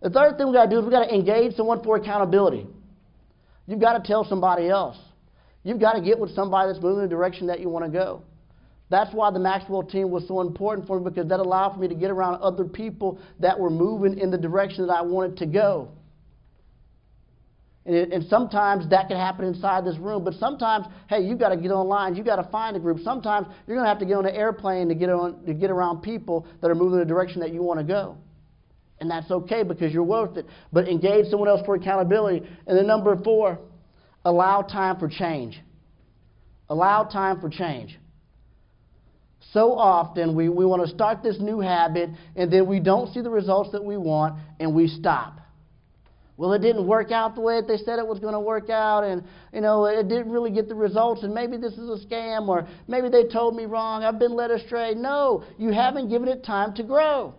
[0.02, 2.68] The third thing we've got to do is we've got to engage someone for accountability.
[3.66, 4.98] You've got to tell somebody else.
[5.64, 7.92] You've got to get with somebody that's moving in the direction that you want to
[7.92, 8.22] go.
[8.90, 11.90] That's why the Maxwell team was so important for me because that allowed for me
[11.90, 15.46] to get around other people that were moving in the direction that I wanted to
[15.46, 15.90] go.
[17.88, 21.50] And, it, and sometimes that can happen inside this room, but sometimes, hey, you've got
[21.50, 23.00] to get online, you've got to find a group.
[23.02, 25.72] Sometimes you're going to have to get on an airplane to get, on, to get
[25.72, 28.18] around people that are moving in the direction that you want to go.
[29.00, 30.46] And that's okay because you're worth it.
[30.74, 32.46] But engage someone else for accountability.
[32.68, 33.60] And then number four,
[34.26, 35.58] allow time for change.
[36.68, 37.98] Allow time for change.
[39.54, 43.22] So often we, we want to start this new habit and then we don't see
[43.22, 45.40] the results that we want and we stop.
[46.38, 48.70] Well, it didn't work out the way that they said it was going to work
[48.70, 52.06] out, and you know it didn't really get the results, and maybe this is a
[52.06, 54.04] scam, or maybe they told me wrong.
[54.04, 54.94] I've been led astray.
[54.94, 57.34] No, you haven't given it time to grow.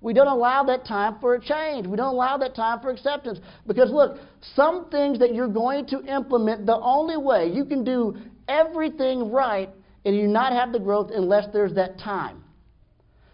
[0.00, 1.88] We don't allow that time for a change.
[1.88, 3.40] We don't allow that time for acceptance.
[3.66, 4.18] Because look,
[4.54, 9.70] some things that you're going to implement, the only way you can do everything right
[10.04, 12.44] and you not have the growth unless there's that time.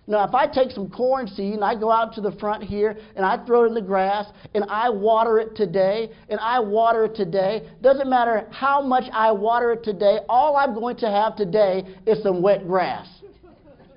[0.06, 2.96] Now, if I take some corn seed and I go out to the front here
[3.16, 7.06] and I throw it in the grass and I water it today and I water
[7.06, 11.36] it today, doesn't matter how much I water it today, all I'm going to have
[11.36, 13.08] today is some wet grass.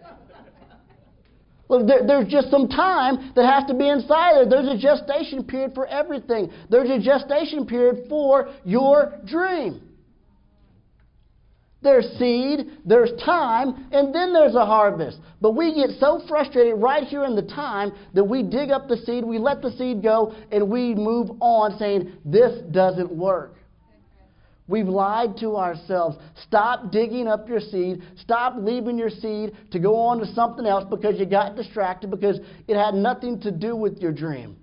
[1.70, 4.46] Look, there, there's just some time that has to be inside there.
[4.50, 6.50] There's a gestation period for everything.
[6.70, 9.87] There's a gestation period for your dream.
[11.82, 15.20] There's seed, there's time, and then there's a harvest.
[15.42, 18.98] But we get so frustrated right here in the time that we dig up the
[18.98, 23.58] seed, we let the seed go, and we move on saying, This doesn't work.
[24.68, 26.18] We've lied to ourselves.
[26.44, 28.04] Stop digging up your seed.
[28.18, 32.40] Stop leaving your seed to go on to something else because you got distracted because
[32.68, 34.58] it had nothing to do with your dream.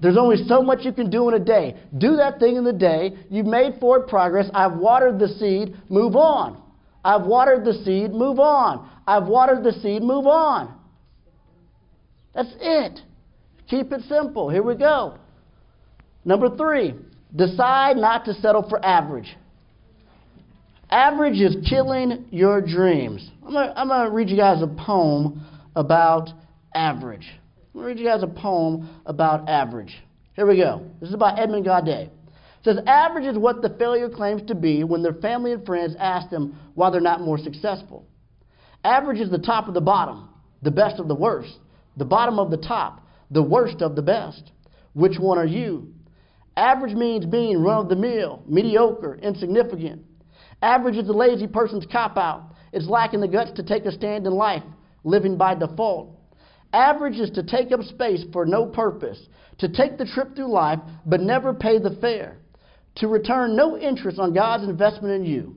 [0.00, 1.76] There's only so much you can do in a day.
[1.98, 3.12] Do that thing in the day.
[3.28, 4.48] You've made forward progress.
[4.54, 5.76] I've watered the seed.
[5.88, 6.62] Move on.
[7.04, 8.12] I've watered the seed.
[8.12, 8.88] Move on.
[9.06, 10.02] I've watered the seed.
[10.02, 10.74] Move on.
[12.34, 13.00] That's it.
[13.68, 14.48] Keep it simple.
[14.48, 15.18] Here we go.
[16.24, 16.94] Number three,
[17.34, 19.36] decide not to settle for average.
[20.90, 23.30] Average is killing your dreams.
[23.46, 26.30] I'm going to read you guys a poem about
[26.74, 27.26] average.
[27.72, 29.96] I'm going to read you guys a poem about average.
[30.34, 30.90] Here we go.
[31.00, 32.08] This is by Edmund Gaudet.
[32.08, 35.94] It says, Average is what the failure claims to be when their family and friends
[35.96, 38.04] ask them why they're not more successful.
[38.82, 40.30] Average is the top of the bottom,
[40.62, 41.58] the best of the worst,
[41.96, 44.50] the bottom of the top, the worst of the best.
[44.94, 45.94] Which one are you?
[46.56, 50.02] Average means being run of the mill, mediocre, insignificant.
[50.60, 52.52] Average is a lazy person's cop out.
[52.72, 54.64] It's lacking the guts to take a stand in life,
[55.04, 56.19] living by default.
[56.72, 59.18] Average is to take up space for no purpose,
[59.58, 62.38] to take the trip through life but never pay the fare,
[62.96, 65.56] to return no interest on God's investment in you.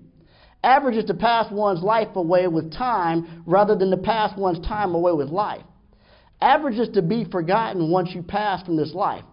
[0.64, 4.96] Average is to pass one's life away with time rather than to pass one's time
[4.96, 5.64] away with life.
[6.42, 9.24] Average is to be forgotten once you pass from this life.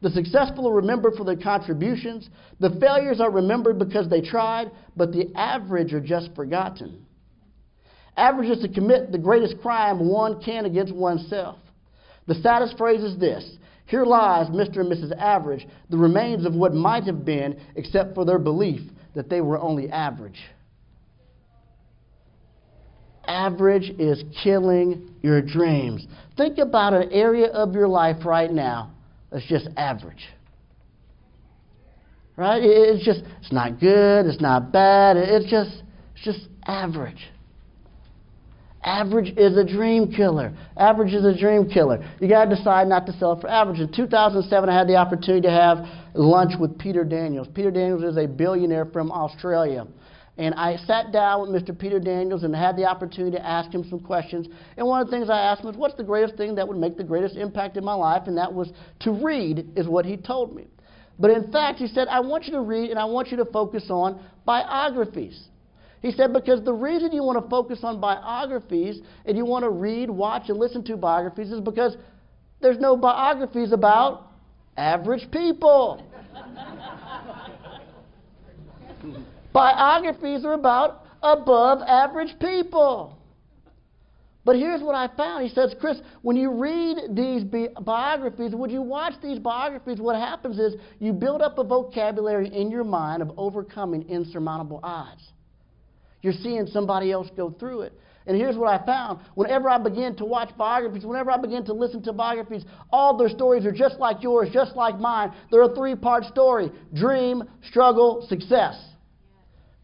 [0.00, 2.30] The successful are remembered for their contributions.
[2.60, 7.04] The failures are remembered because they tried, but the average are just forgotten.
[8.18, 11.56] Average is to commit the greatest crime one can against oneself.
[12.26, 14.80] The saddest phrase is this Here lies Mr.
[14.80, 15.16] and Mrs.
[15.16, 18.80] Average, the remains of what might have been, except for their belief
[19.14, 20.40] that they were only average.
[23.24, 26.04] Average is killing your dreams.
[26.36, 28.90] Think about an area of your life right now
[29.30, 30.26] that's just average.
[32.34, 32.62] Right?
[32.64, 35.82] It's just, it's not good, it's not bad, it's just,
[36.14, 37.28] it's just average.
[38.84, 40.52] Average is a dream killer.
[40.76, 42.04] Average is a dream killer.
[42.20, 43.80] You got to decide not to sell for average.
[43.80, 47.48] In 2007, I had the opportunity to have lunch with Peter Daniels.
[47.54, 49.86] Peter Daniels is a billionaire from Australia.
[50.36, 51.76] And I sat down with Mr.
[51.76, 54.46] Peter Daniels and had the opportunity to ask him some questions.
[54.76, 56.76] And one of the things I asked him was, What's the greatest thing that would
[56.76, 58.22] make the greatest impact in my life?
[58.26, 58.70] And that was
[59.00, 60.68] to read, is what he told me.
[61.18, 63.44] But in fact, he said, I want you to read and I want you to
[63.46, 65.48] focus on biographies.
[66.00, 69.70] He said, because the reason you want to focus on biographies and you want to
[69.70, 71.96] read, watch, and listen to biographies is because
[72.60, 74.28] there's no biographies about
[74.76, 76.04] average people.
[79.52, 83.16] biographies are about above average people.
[84.44, 85.46] But here's what I found.
[85.46, 90.16] He says, Chris, when you read these bi- biographies, when you watch these biographies, what
[90.16, 95.32] happens is you build up a vocabulary in your mind of overcoming insurmountable odds.
[96.22, 97.92] You're seeing somebody else go through it.
[98.26, 99.20] And here's what I found.
[99.34, 103.30] Whenever I begin to watch biographies, whenever I begin to listen to biographies, all their
[103.30, 105.32] stories are just like yours, just like mine.
[105.50, 108.78] They're a three part story dream, struggle, success.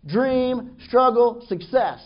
[0.07, 2.01] Dream, struggle, success.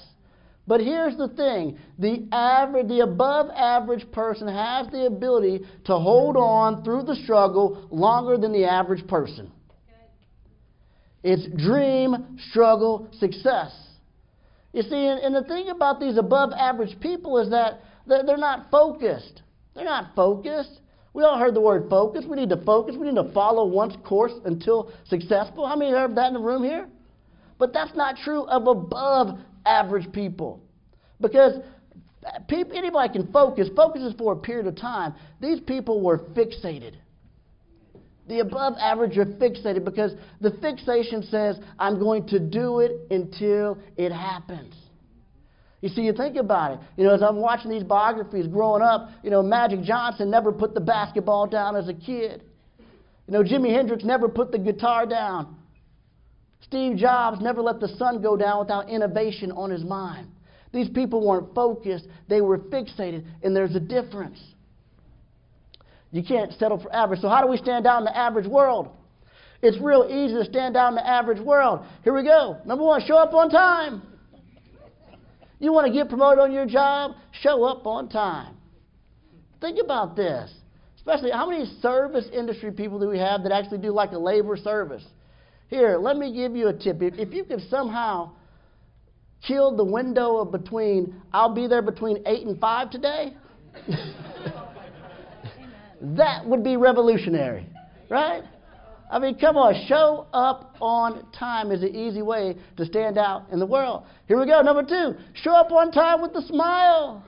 [0.68, 6.36] But here's the thing the average, the above average person has the ability to hold
[6.36, 9.50] on through the struggle longer than the average person.
[11.24, 13.87] It's dream, struggle, success.
[14.72, 18.70] You see, and, and the thing about these above average people is that they're not
[18.70, 19.42] focused.
[19.74, 20.80] They're not focused.
[21.14, 22.24] We all heard the word focus.
[22.28, 22.96] We need to focus.
[22.98, 25.66] We need to follow one's course until successful.
[25.66, 26.88] How many heard that in the room here?
[27.58, 30.60] But that's not true of above average people.
[31.20, 31.60] Because
[32.48, 33.68] people, anybody can focus.
[33.74, 35.14] Focus is for a period of time.
[35.40, 36.94] These people were fixated.
[38.28, 43.78] The above average are fixated because the fixation says, I'm going to do it until
[43.96, 44.74] it happens.
[45.80, 46.80] You see, you think about it.
[46.96, 50.74] You know, as I'm watching these biographies growing up, you know, Magic Johnson never put
[50.74, 52.42] the basketball down as a kid.
[53.26, 55.56] You know, Jimi Hendrix never put the guitar down.
[56.62, 60.28] Steve Jobs never let the sun go down without innovation on his mind.
[60.72, 64.38] These people weren't focused, they were fixated, and there's a difference.
[66.10, 67.20] You can't settle for average.
[67.20, 68.88] So, how do we stand out in the average world?
[69.60, 71.84] It's real easy to stand out in the average world.
[72.04, 72.58] Here we go.
[72.64, 74.02] Number one, show up on time.
[75.58, 77.12] You want to get promoted on your job?
[77.32, 78.54] Show up on time.
[79.60, 80.52] Think about this.
[80.96, 84.56] Especially, how many service industry people do we have that actually do like a labor
[84.56, 85.04] service?
[85.68, 86.98] Here, let me give you a tip.
[87.00, 88.32] If, you could somehow
[89.46, 93.36] kill the window of between, I'll be there between 8 and 5 today,
[96.00, 97.66] that would be revolutionary,
[98.08, 98.42] right?
[99.10, 103.46] I mean, come on, show up on time is an easy way to stand out
[103.50, 104.04] in the world.
[104.26, 104.60] Here we go.
[104.60, 107.24] Number two, show up on time with a smile.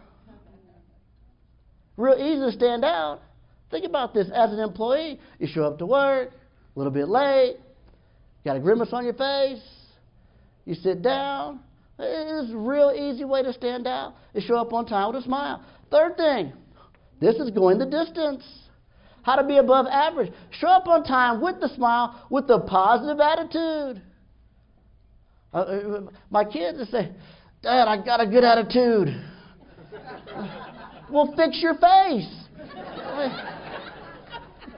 [1.97, 3.23] Real easy to stand out.
[3.71, 5.19] Think about this as an employee.
[5.39, 6.33] You show up to work
[6.75, 7.57] a little bit late,
[8.45, 9.63] got a grimace on your face,
[10.65, 11.61] you sit down.
[11.99, 15.25] It's a real easy way to stand out is show up on time with a
[15.27, 15.63] smile.
[15.91, 16.53] Third thing,
[17.21, 18.45] this is going the distance.
[19.23, 20.33] How to be above average.
[20.51, 24.03] Show up on time with the smile, with a positive attitude.
[25.53, 26.01] Uh, uh
[26.31, 27.11] my kids say,
[27.63, 29.09] Dad, I got a good attitude.
[31.11, 32.35] well, fix your face.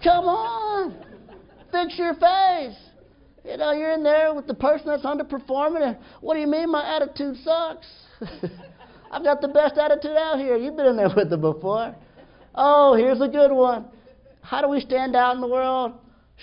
[0.03, 0.97] Come on.
[1.71, 2.77] Fix your face.
[3.45, 6.71] You know, you're in there with the person that's underperforming, and what do you mean
[6.71, 7.87] my attitude sucks?
[9.11, 10.57] I've got the best attitude out here.
[10.57, 11.95] You've been in there with them before.
[12.55, 13.87] Oh, here's a good one.
[14.41, 15.93] How do we stand out in the world?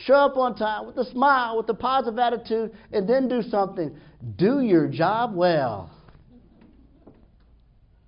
[0.05, 3.95] Show up on time with a smile, with a positive attitude, and then do something.
[4.37, 5.91] Do your job well.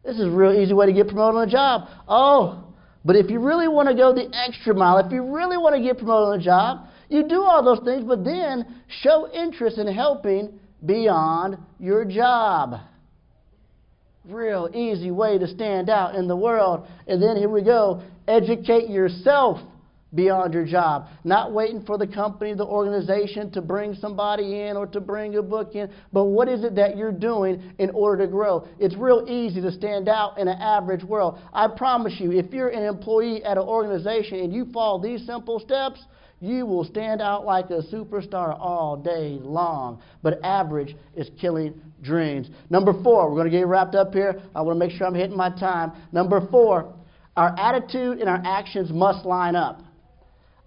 [0.04, 1.90] This is a real easy way to get promoted on a job.
[2.08, 2.74] Oh,
[3.06, 5.82] but if you really want to go the extra mile, if you really want to
[5.82, 9.88] get promoted on a job, you do all those things, but then show interest in
[9.88, 12.80] helping beyond your job.
[14.26, 16.88] Real easy way to stand out in the world.
[17.08, 19.60] And then here we go educate yourself
[20.14, 21.08] beyond your job.
[21.24, 25.42] Not waiting for the company, the organization to bring somebody in or to bring a
[25.42, 28.68] book in, but what is it that you're doing in order to grow?
[28.80, 31.40] It's real easy to stand out in an average world.
[31.54, 35.60] I promise you, if you're an employee at an organization and you follow these simple
[35.60, 36.04] steps,
[36.42, 40.02] you will stand out like a superstar all day long.
[40.24, 42.50] But average is killing dreams.
[42.70, 44.42] Number four, we're going to get wrapped up here.
[44.56, 45.92] I want to make sure I'm hitting my time.
[46.12, 46.94] Number four,
[47.38, 49.82] our attitude and our actions must line up.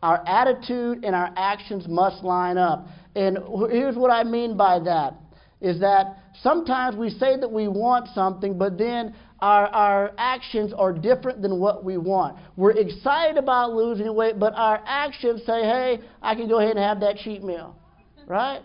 [0.01, 2.87] Our attitude and our actions must line up.
[3.17, 3.39] And
[3.71, 5.15] here's what I mean by that
[5.61, 9.15] is that sometimes we say that we want something, but then
[9.45, 12.39] our, our actions are different than what we want.
[12.57, 16.79] We're excited about losing weight, but our actions say, hey, I can go ahead and
[16.79, 17.77] have that cheat meal.
[18.27, 18.63] Right?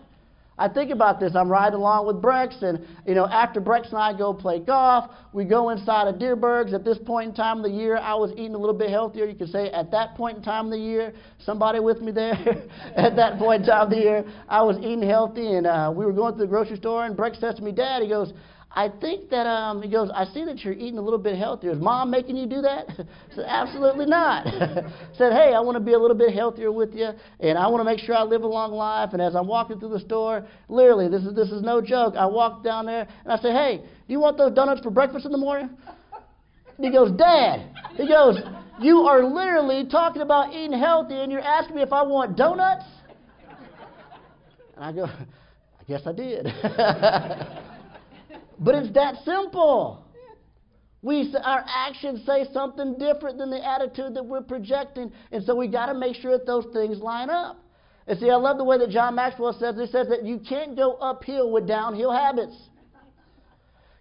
[0.56, 1.36] I think about this.
[1.36, 5.10] I'm riding along with Brex, and you know, after Brex and I go play golf,
[5.34, 6.72] we go inside of Dierbergs.
[6.72, 9.26] At this point in time of the year, I was eating a little bit healthier.
[9.26, 11.12] You could say at that point in time of the year,
[11.44, 12.32] somebody with me there.
[12.96, 16.06] at that point in time of the year, I was eating healthy, and uh, we
[16.06, 18.32] were going to the grocery store, and Brex says to me, "Dad," he goes.
[18.72, 20.10] I think that um, he goes.
[20.14, 21.72] I see that you're eating a little bit healthier.
[21.72, 22.86] Is mom making you do that?
[22.88, 22.94] I
[23.34, 24.44] said absolutely not.
[25.18, 27.10] said, hey, I want to be a little bit healthier with you,
[27.40, 29.10] and I want to make sure I live a long life.
[29.12, 32.14] And as I'm walking through the store, literally, this is this is no joke.
[32.16, 35.26] I walk down there and I say, hey, do you want those donuts for breakfast
[35.26, 35.70] in the morning?
[36.76, 37.76] And he goes, Dad.
[37.96, 38.38] He goes,
[38.80, 42.84] you are literally talking about eating healthy, and you're asking me if I want donuts.
[44.76, 46.46] And I go, I guess I did.
[48.60, 50.04] But it's that simple.
[51.02, 55.66] We, our actions say something different than the attitude that we're projecting, and so we
[55.66, 57.56] got to make sure that those things line up.
[58.06, 59.76] And see, I love the way that John Maxwell says.
[59.76, 62.54] He says that you can't go uphill with downhill habits.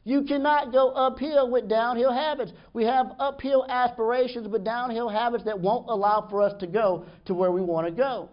[0.04, 2.52] You cannot go uphill with downhill habits.
[2.74, 7.34] We have uphill aspirations, but downhill habits that won't allow for us to go to
[7.34, 8.30] where we want to go.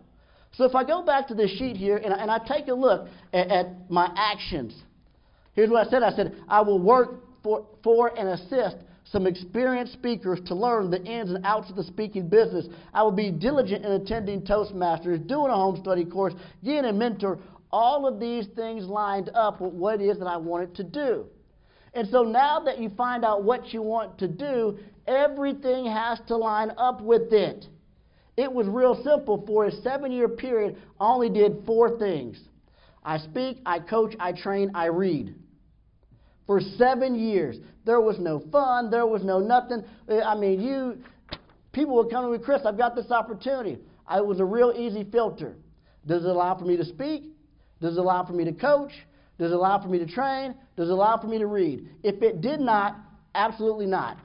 [0.53, 3.09] So if I go back to this sheet here and, and I take a look
[3.33, 4.75] at, at my actions,
[5.57, 9.95] Here's what I said I said, I will work for, for and assist some experienced
[9.95, 12.67] speakers to learn the ins and outs of the speaking business.
[12.93, 17.39] I will be diligent in attending Toastmasters, doing a home study course, getting a mentor.
[17.71, 21.27] All of these things lined up with what it is that I wanted to do.
[21.95, 26.37] And so now that you find out what you want to do, everything has to
[26.37, 27.67] line up with it.
[28.37, 29.43] It was real simple.
[29.47, 32.39] For a seven year period, I only did four things
[33.03, 35.35] I speak, I coach, I train, I read
[36.47, 37.57] for seven years.
[37.85, 38.91] There was no fun.
[38.91, 39.85] There was no nothing.
[40.09, 40.99] I mean, you
[41.73, 42.63] people would come to me, Chris.
[42.65, 43.79] I've got this opportunity.
[44.07, 45.57] I was a real easy filter.
[46.07, 47.25] Does it allow for me to speak?
[47.81, 48.93] Does it allow for me to coach?
[49.39, 50.55] Does it allow for me to train?
[50.77, 51.89] Does it allow for me to read?
[52.03, 52.97] If it did not,
[53.35, 54.17] absolutely not.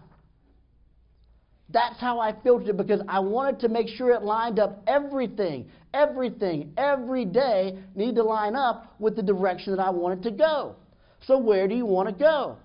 [1.70, 5.70] That's how I filtered it because I wanted to make sure it lined up everything,
[5.94, 10.76] everything, every day need to line up with the direction that I wanted to go.
[11.22, 12.58] So, where do you want to go?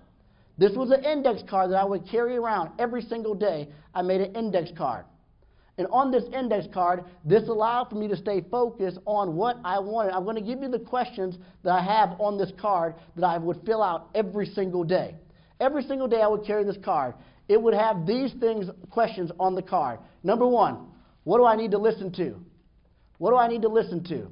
[0.57, 3.69] This was an index card that I would carry around every single day.
[3.93, 5.05] I made an index card.
[5.77, 9.77] And on this index card, this allowed for me to stay focused on what I
[9.77, 10.13] wanted.
[10.13, 13.37] I'm going to give you the questions that I have on this card that I
[13.37, 15.15] would fill out every single day.
[15.59, 17.13] Every single day I would carry this card.
[17.47, 19.99] It would have these things, questions on the card.
[20.23, 20.87] Number one,
[21.23, 22.35] what do I need to listen to?
[23.19, 24.31] What do I need to listen to?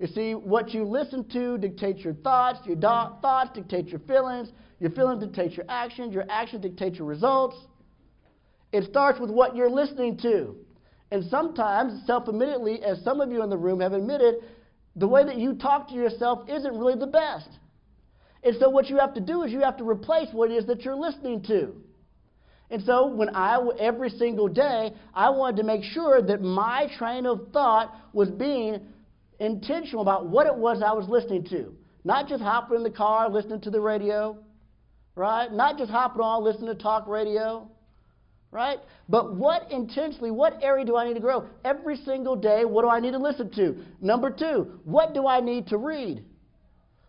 [0.00, 4.48] You see, what you listen to dictates your thoughts, your do- thoughts dictate your feelings,
[4.80, 7.54] your feelings dictate your actions, your actions dictate your results.
[8.72, 10.56] It starts with what you're listening to.
[11.10, 14.36] And sometimes, self admittedly, as some of you in the room have admitted,
[14.96, 17.50] the way that you talk to yourself isn't really the best.
[18.42, 20.66] And so, what you have to do is you have to replace what it is
[20.68, 21.74] that you're listening to.
[22.70, 27.26] And so, when I, every single day, I wanted to make sure that my train
[27.26, 28.80] of thought was being
[29.40, 31.74] intentional about what it was I was listening to.
[32.04, 34.38] Not just hopping in the car, listening to the radio,
[35.16, 35.50] right?
[35.50, 37.68] Not just hopping on, listening to talk radio,
[38.52, 38.78] right?
[39.08, 41.46] But what intentionally, what area do I need to grow?
[41.64, 43.82] Every single day, what do I need to listen to?
[44.00, 46.24] Number two, what do I need to read?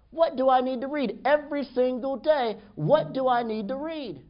[0.10, 1.20] What do I need to read?
[1.24, 4.22] Every single day, what do I need to read?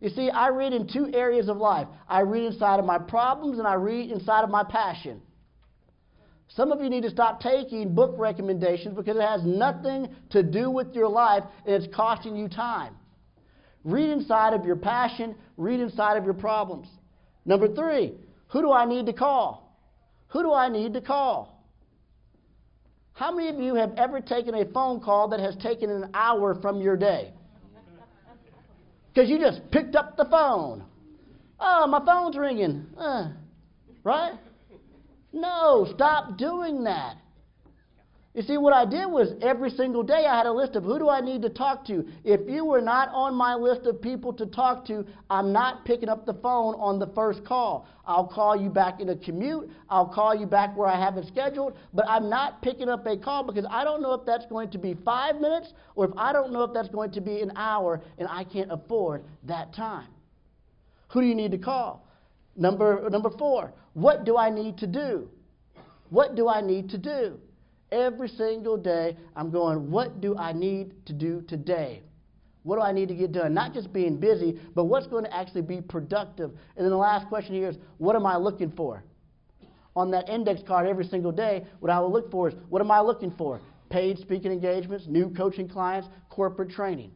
[0.00, 1.86] You see, I read in two areas of life.
[2.08, 5.22] I read inside of my problems and I read inside of my passion.
[6.54, 10.70] Some of you need to stop taking book recommendations because it has nothing to do
[10.70, 12.94] with your life and it's costing you time.
[13.84, 16.88] Read inside of your passion, read inside of your problems.
[17.46, 18.12] Number three,
[18.48, 19.76] who do I need to call?
[20.28, 21.64] Who do I need to call?
[23.14, 26.54] How many of you have ever taken a phone call that has taken an hour
[26.60, 27.32] from your day?
[29.12, 30.84] Because you just picked up the phone.
[31.58, 32.86] Oh, my phone's ringing.
[32.96, 33.32] Uh,
[34.04, 34.32] right?
[35.32, 37.16] No, stop doing that.
[38.34, 40.98] You see, what I did was every single day I had a list of who
[40.98, 42.06] do I need to talk to.
[42.24, 46.08] If you were not on my list of people to talk to, I'm not picking
[46.08, 47.86] up the phone on the first call.
[48.06, 49.68] I'll call you back in a commute.
[49.90, 53.18] I'll call you back where I have it scheduled, but I'm not picking up a
[53.18, 56.32] call because I don't know if that's going to be five minutes or if I
[56.32, 60.08] don't know if that's going to be an hour and I can't afford that time.
[61.08, 62.06] Who do you need to call?
[62.56, 65.28] Number, number four, what do I need to do?
[66.10, 67.38] What do I need to do?
[67.90, 72.02] Every single day, I'm going, what do I need to do today?
[72.62, 73.52] What do I need to get done?
[73.54, 76.50] Not just being busy, but what's going to actually be productive.
[76.76, 79.02] And then the last question here is, what am I looking for?
[79.94, 82.90] On that index card every single day, what I will look for is, what am
[82.90, 83.60] I looking for?
[83.92, 87.12] paid speaking engagements, new coaching clients, corporate training.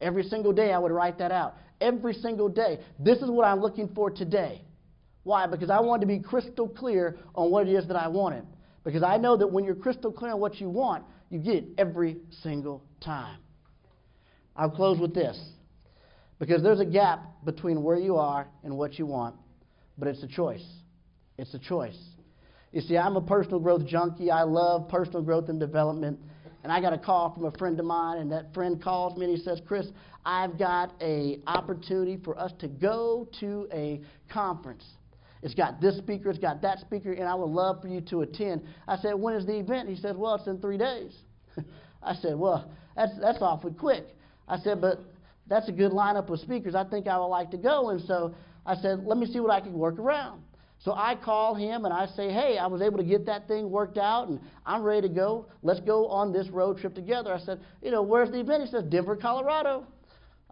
[0.00, 1.56] Every single day I would write that out.
[1.80, 2.78] Every single day.
[3.00, 4.62] This is what I'm looking for today.
[5.24, 5.46] Why?
[5.46, 8.44] Because I wanted to be crystal clear on what it is that I wanted.
[8.84, 11.64] Because I know that when you're crystal clear on what you want, you get it
[11.78, 13.38] every single time.
[14.54, 15.40] I'll close with this.
[16.38, 19.36] Because there's a gap between where you are and what you want,
[19.96, 20.64] but it's a choice.
[21.38, 21.98] It's a choice.
[22.72, 24.30] You see, I'm a personal growth junkie.
[24.30, 26.18] I love personal growth and development.
[26.62, 29.26] And I got a call from a friend of mine, and that friend calls me
[29.26, 29.86] and he says, Chris,
[30.24, 34.00] I've got a opportunity for us to go to a
[34.32, 34.84] conference.
[35.44, 38.22] It's got this speaker, it's got that speaker, and I would love for you to
[38.22, 38.62] attend.
[38.88, 39.90] I said, When is the event?
[39.90, 41.14] He said, Well, it's in three days.
[42.02, 44.06] I said, Well, that's, that's awfully quick.
[44.48, 45.00] I said, But
[45.46, 46.74] that's a good lineup of speakers.
[46.74, 47.90] I think I would like to go.
[47.90, 48.34] And so
[48.64, 50.40] I said, Let me see what I can work around.
[50.78, 53.70] So I call him and I say, Hey, I was able to get that thing
[53.70, 55.44] worked out and I'm ready to go.
[55.62, 57.34] Let's go on this road trip together.
[57.34, 58.62] I said, You know, where's the event?
[58.64, 59.86] He says, Denver, Colorado.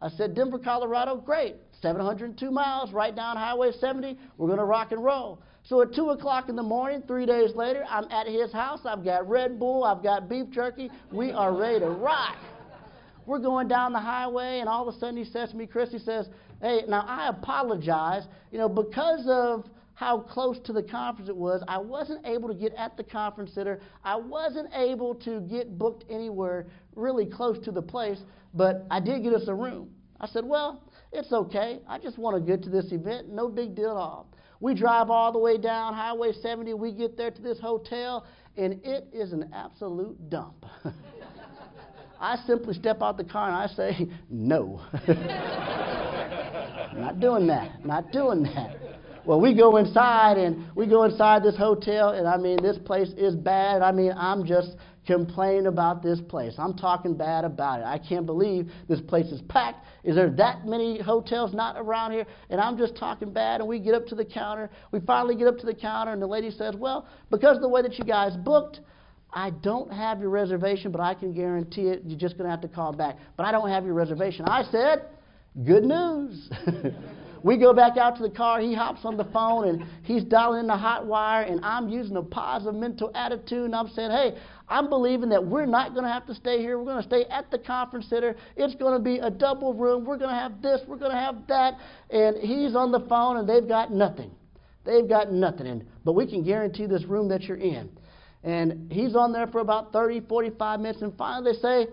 [0.03, 1.55] I said, Denver, Colorado, great.
[1.80, 4.18] 702 miles right down Highway 70.
[4.36, 5.40] We're going to rock and roll.
[5.62, 8.80] So at 2 o'clock in the morning, three days later, I'm at his house.
[8.84, 10.90] I've got Red Bull, I've got beef jerky.
[11.12, 12.36] We are ready to rock.
[13.26, 15.90] We're going down the highway, and all of a sudden he says to me, Chris,
[15.92, 16.28] he says,
[16.61, 18.24] Hey, now I apologize.
[18.50, 19.68] You know, because of
[20.03, 23.53] how close to the conference it was, I wasn't able to get at the conference
[23.55, 23.78] center.
[24.03, 28.18] I wasn't able to get booked anywhere really close to the place,
[28.53, 29.90] but I did get us a room.
[30.20, 30.82] I said, Well,
[31.12, 31.82] it's okay.
[31.88, 33.28] I just want to get to this event.
[33.28, 34.26] No big deal at all.
[34.59, 36.74] We drive all the way down Highway 70.
[36.74, 38.26] We get there to this hotel,
[38.57, 40.66] and it is an absolute dump.
[42.20, 44.80] I simply step out the car and I say, No.
[46.96, 47.86] Not doing that.
[47.86, 48.91] Not doing that.
[49.24, 53.10] Well, we go inside and we go inside this hotel, and I mean, this place
[53.16, 53.82] is bad.
[53.82, 56.54] I mean, I'm just complaining about this place.
[56.58, 57.84] I'm talking bad about it.
[57.84, 59.84] I can't believe this place is packed.
[60.04, 62.26] Is there that many hotels not around here?
[62.50, 63.60] And I'm just talking bad.
[63.60, 64.70] And we get up to the counter.
[64.90, 67.68] We finally get up to the counter, and the lady says, Well, because of the
[67.68, 68.80] way that you guys booked,
[69.32, 72.02] I don't have your reservation, but I can guarantee it.
[72.04, 73.16] You're just going to have to call back.
[73.36, 74.44] But I don't have your reservation.
[74.46, 75.06] I said,
[75.64, 76.50] Good news.
[77.43, 78.61] We go back out to the car.
[78.61, 81.51] He hops on the phone and he's dialing in the Hotwire.
[81.51, 83.64] And I'm using a positive mental attitude.
[83.64, 84.38] And I'm saying, hey,
[84.68, 86.78] I'm believing that we're not going to have to stay here.
[86.78, 88.36] We're going to stay at the conference center.
[88.57, 90.05] It's going to be a double room.
[90.05, 90.80] We're going to have this.
[90.86, 91.74] We're going to have that.
[92.11, 94.30] And he's on the phone and they've got nothing.
[94.84, 95.66] They've got nothing.
[95.66, 97.90] And, but we can guarantee this room that you're in.
[98.45, 101.03] And he's on there for about 30, 45 minutes.
[101.03, 101.86] And finally they say,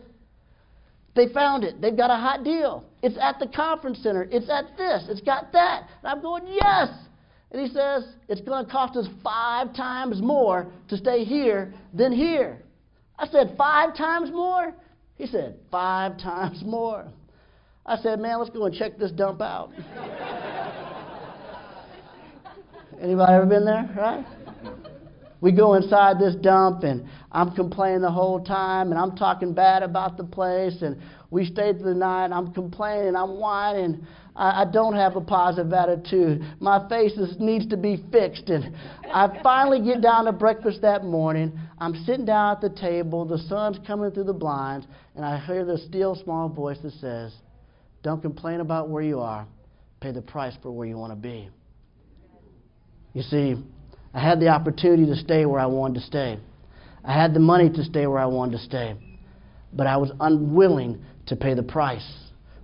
[1.19, 1.81] they found it.
[1.81, 2.85] They've got a hot deal.
[3.03, 4.29] It's at the conference center.
[4.31, 5.03] It's at this.
[5.09, 5.89] It's got that.
[6.01, 6.87] And I'm going, yes.
[7.51, 12.13] And he says, it's going to cost us five times more to stay here than
[12.13, 12.61] here.
[13.17, 14.73] I said, five times more?
[15.17, 17.05] He said, five times more.
[17.85, 19.71] I said, man, let's go and check this dump out.
[23.01, 24.25] Anybody ever been there, right?
[25.41, 29.83] We go inside this dump, and I'm complaining the whole time, and I'm talking bad
[29.83, 30.97] about the place, and
[31.31, 34.05] we stayed through the night, and I'm complaining, I'm whining.
[34.35, 36.41] I, I don't have a positive attitude.
[36.59, 38.49] My face is, needs to be fixed.
[38.49, 38.75] And
[39.05, 41.57] I finally get down to breakfast that morning.
[41.79, 45.63] I'm sitting down at the table, the sun's coming through the blinds, and I hear
[45.63, 47.33] the still small voice that says,
[48.03, 49.47] Don't complain about where you are,
[50.01, 51.49] pay the price for where you want to be.
[53.13, 53.55] You see,
[54.13, 56.39] I had the opportunity to stay where I wanted to stay.
[57.03, 58.95] I had the money to stay where I wanted to stay.
[59.73, 62.07] But I was unwilling to pay the price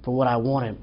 [0.04, 0.78] for what I wanted.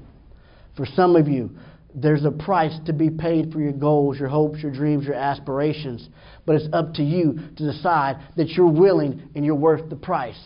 [0.75, 1.51] For some of you,
[1.93, 6.09] there's a price to be paid for your goals, your hopes, your dreams, your aspirations.
[6.45, 10.41] But it's up to you to decide that you're willing and you're worth the price.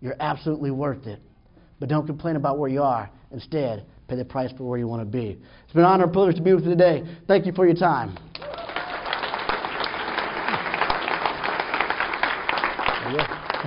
[0.00, 1.20] You're absolutely worth it.
[1.78, 3.10] But don't complain about where you are.
[3.30, 5.38] Instead, pay the price for where you want to be.
[5.64, 7.04] It's been an honor and privilege to be with you today.
[7.26, 8.16] Thank you for your time.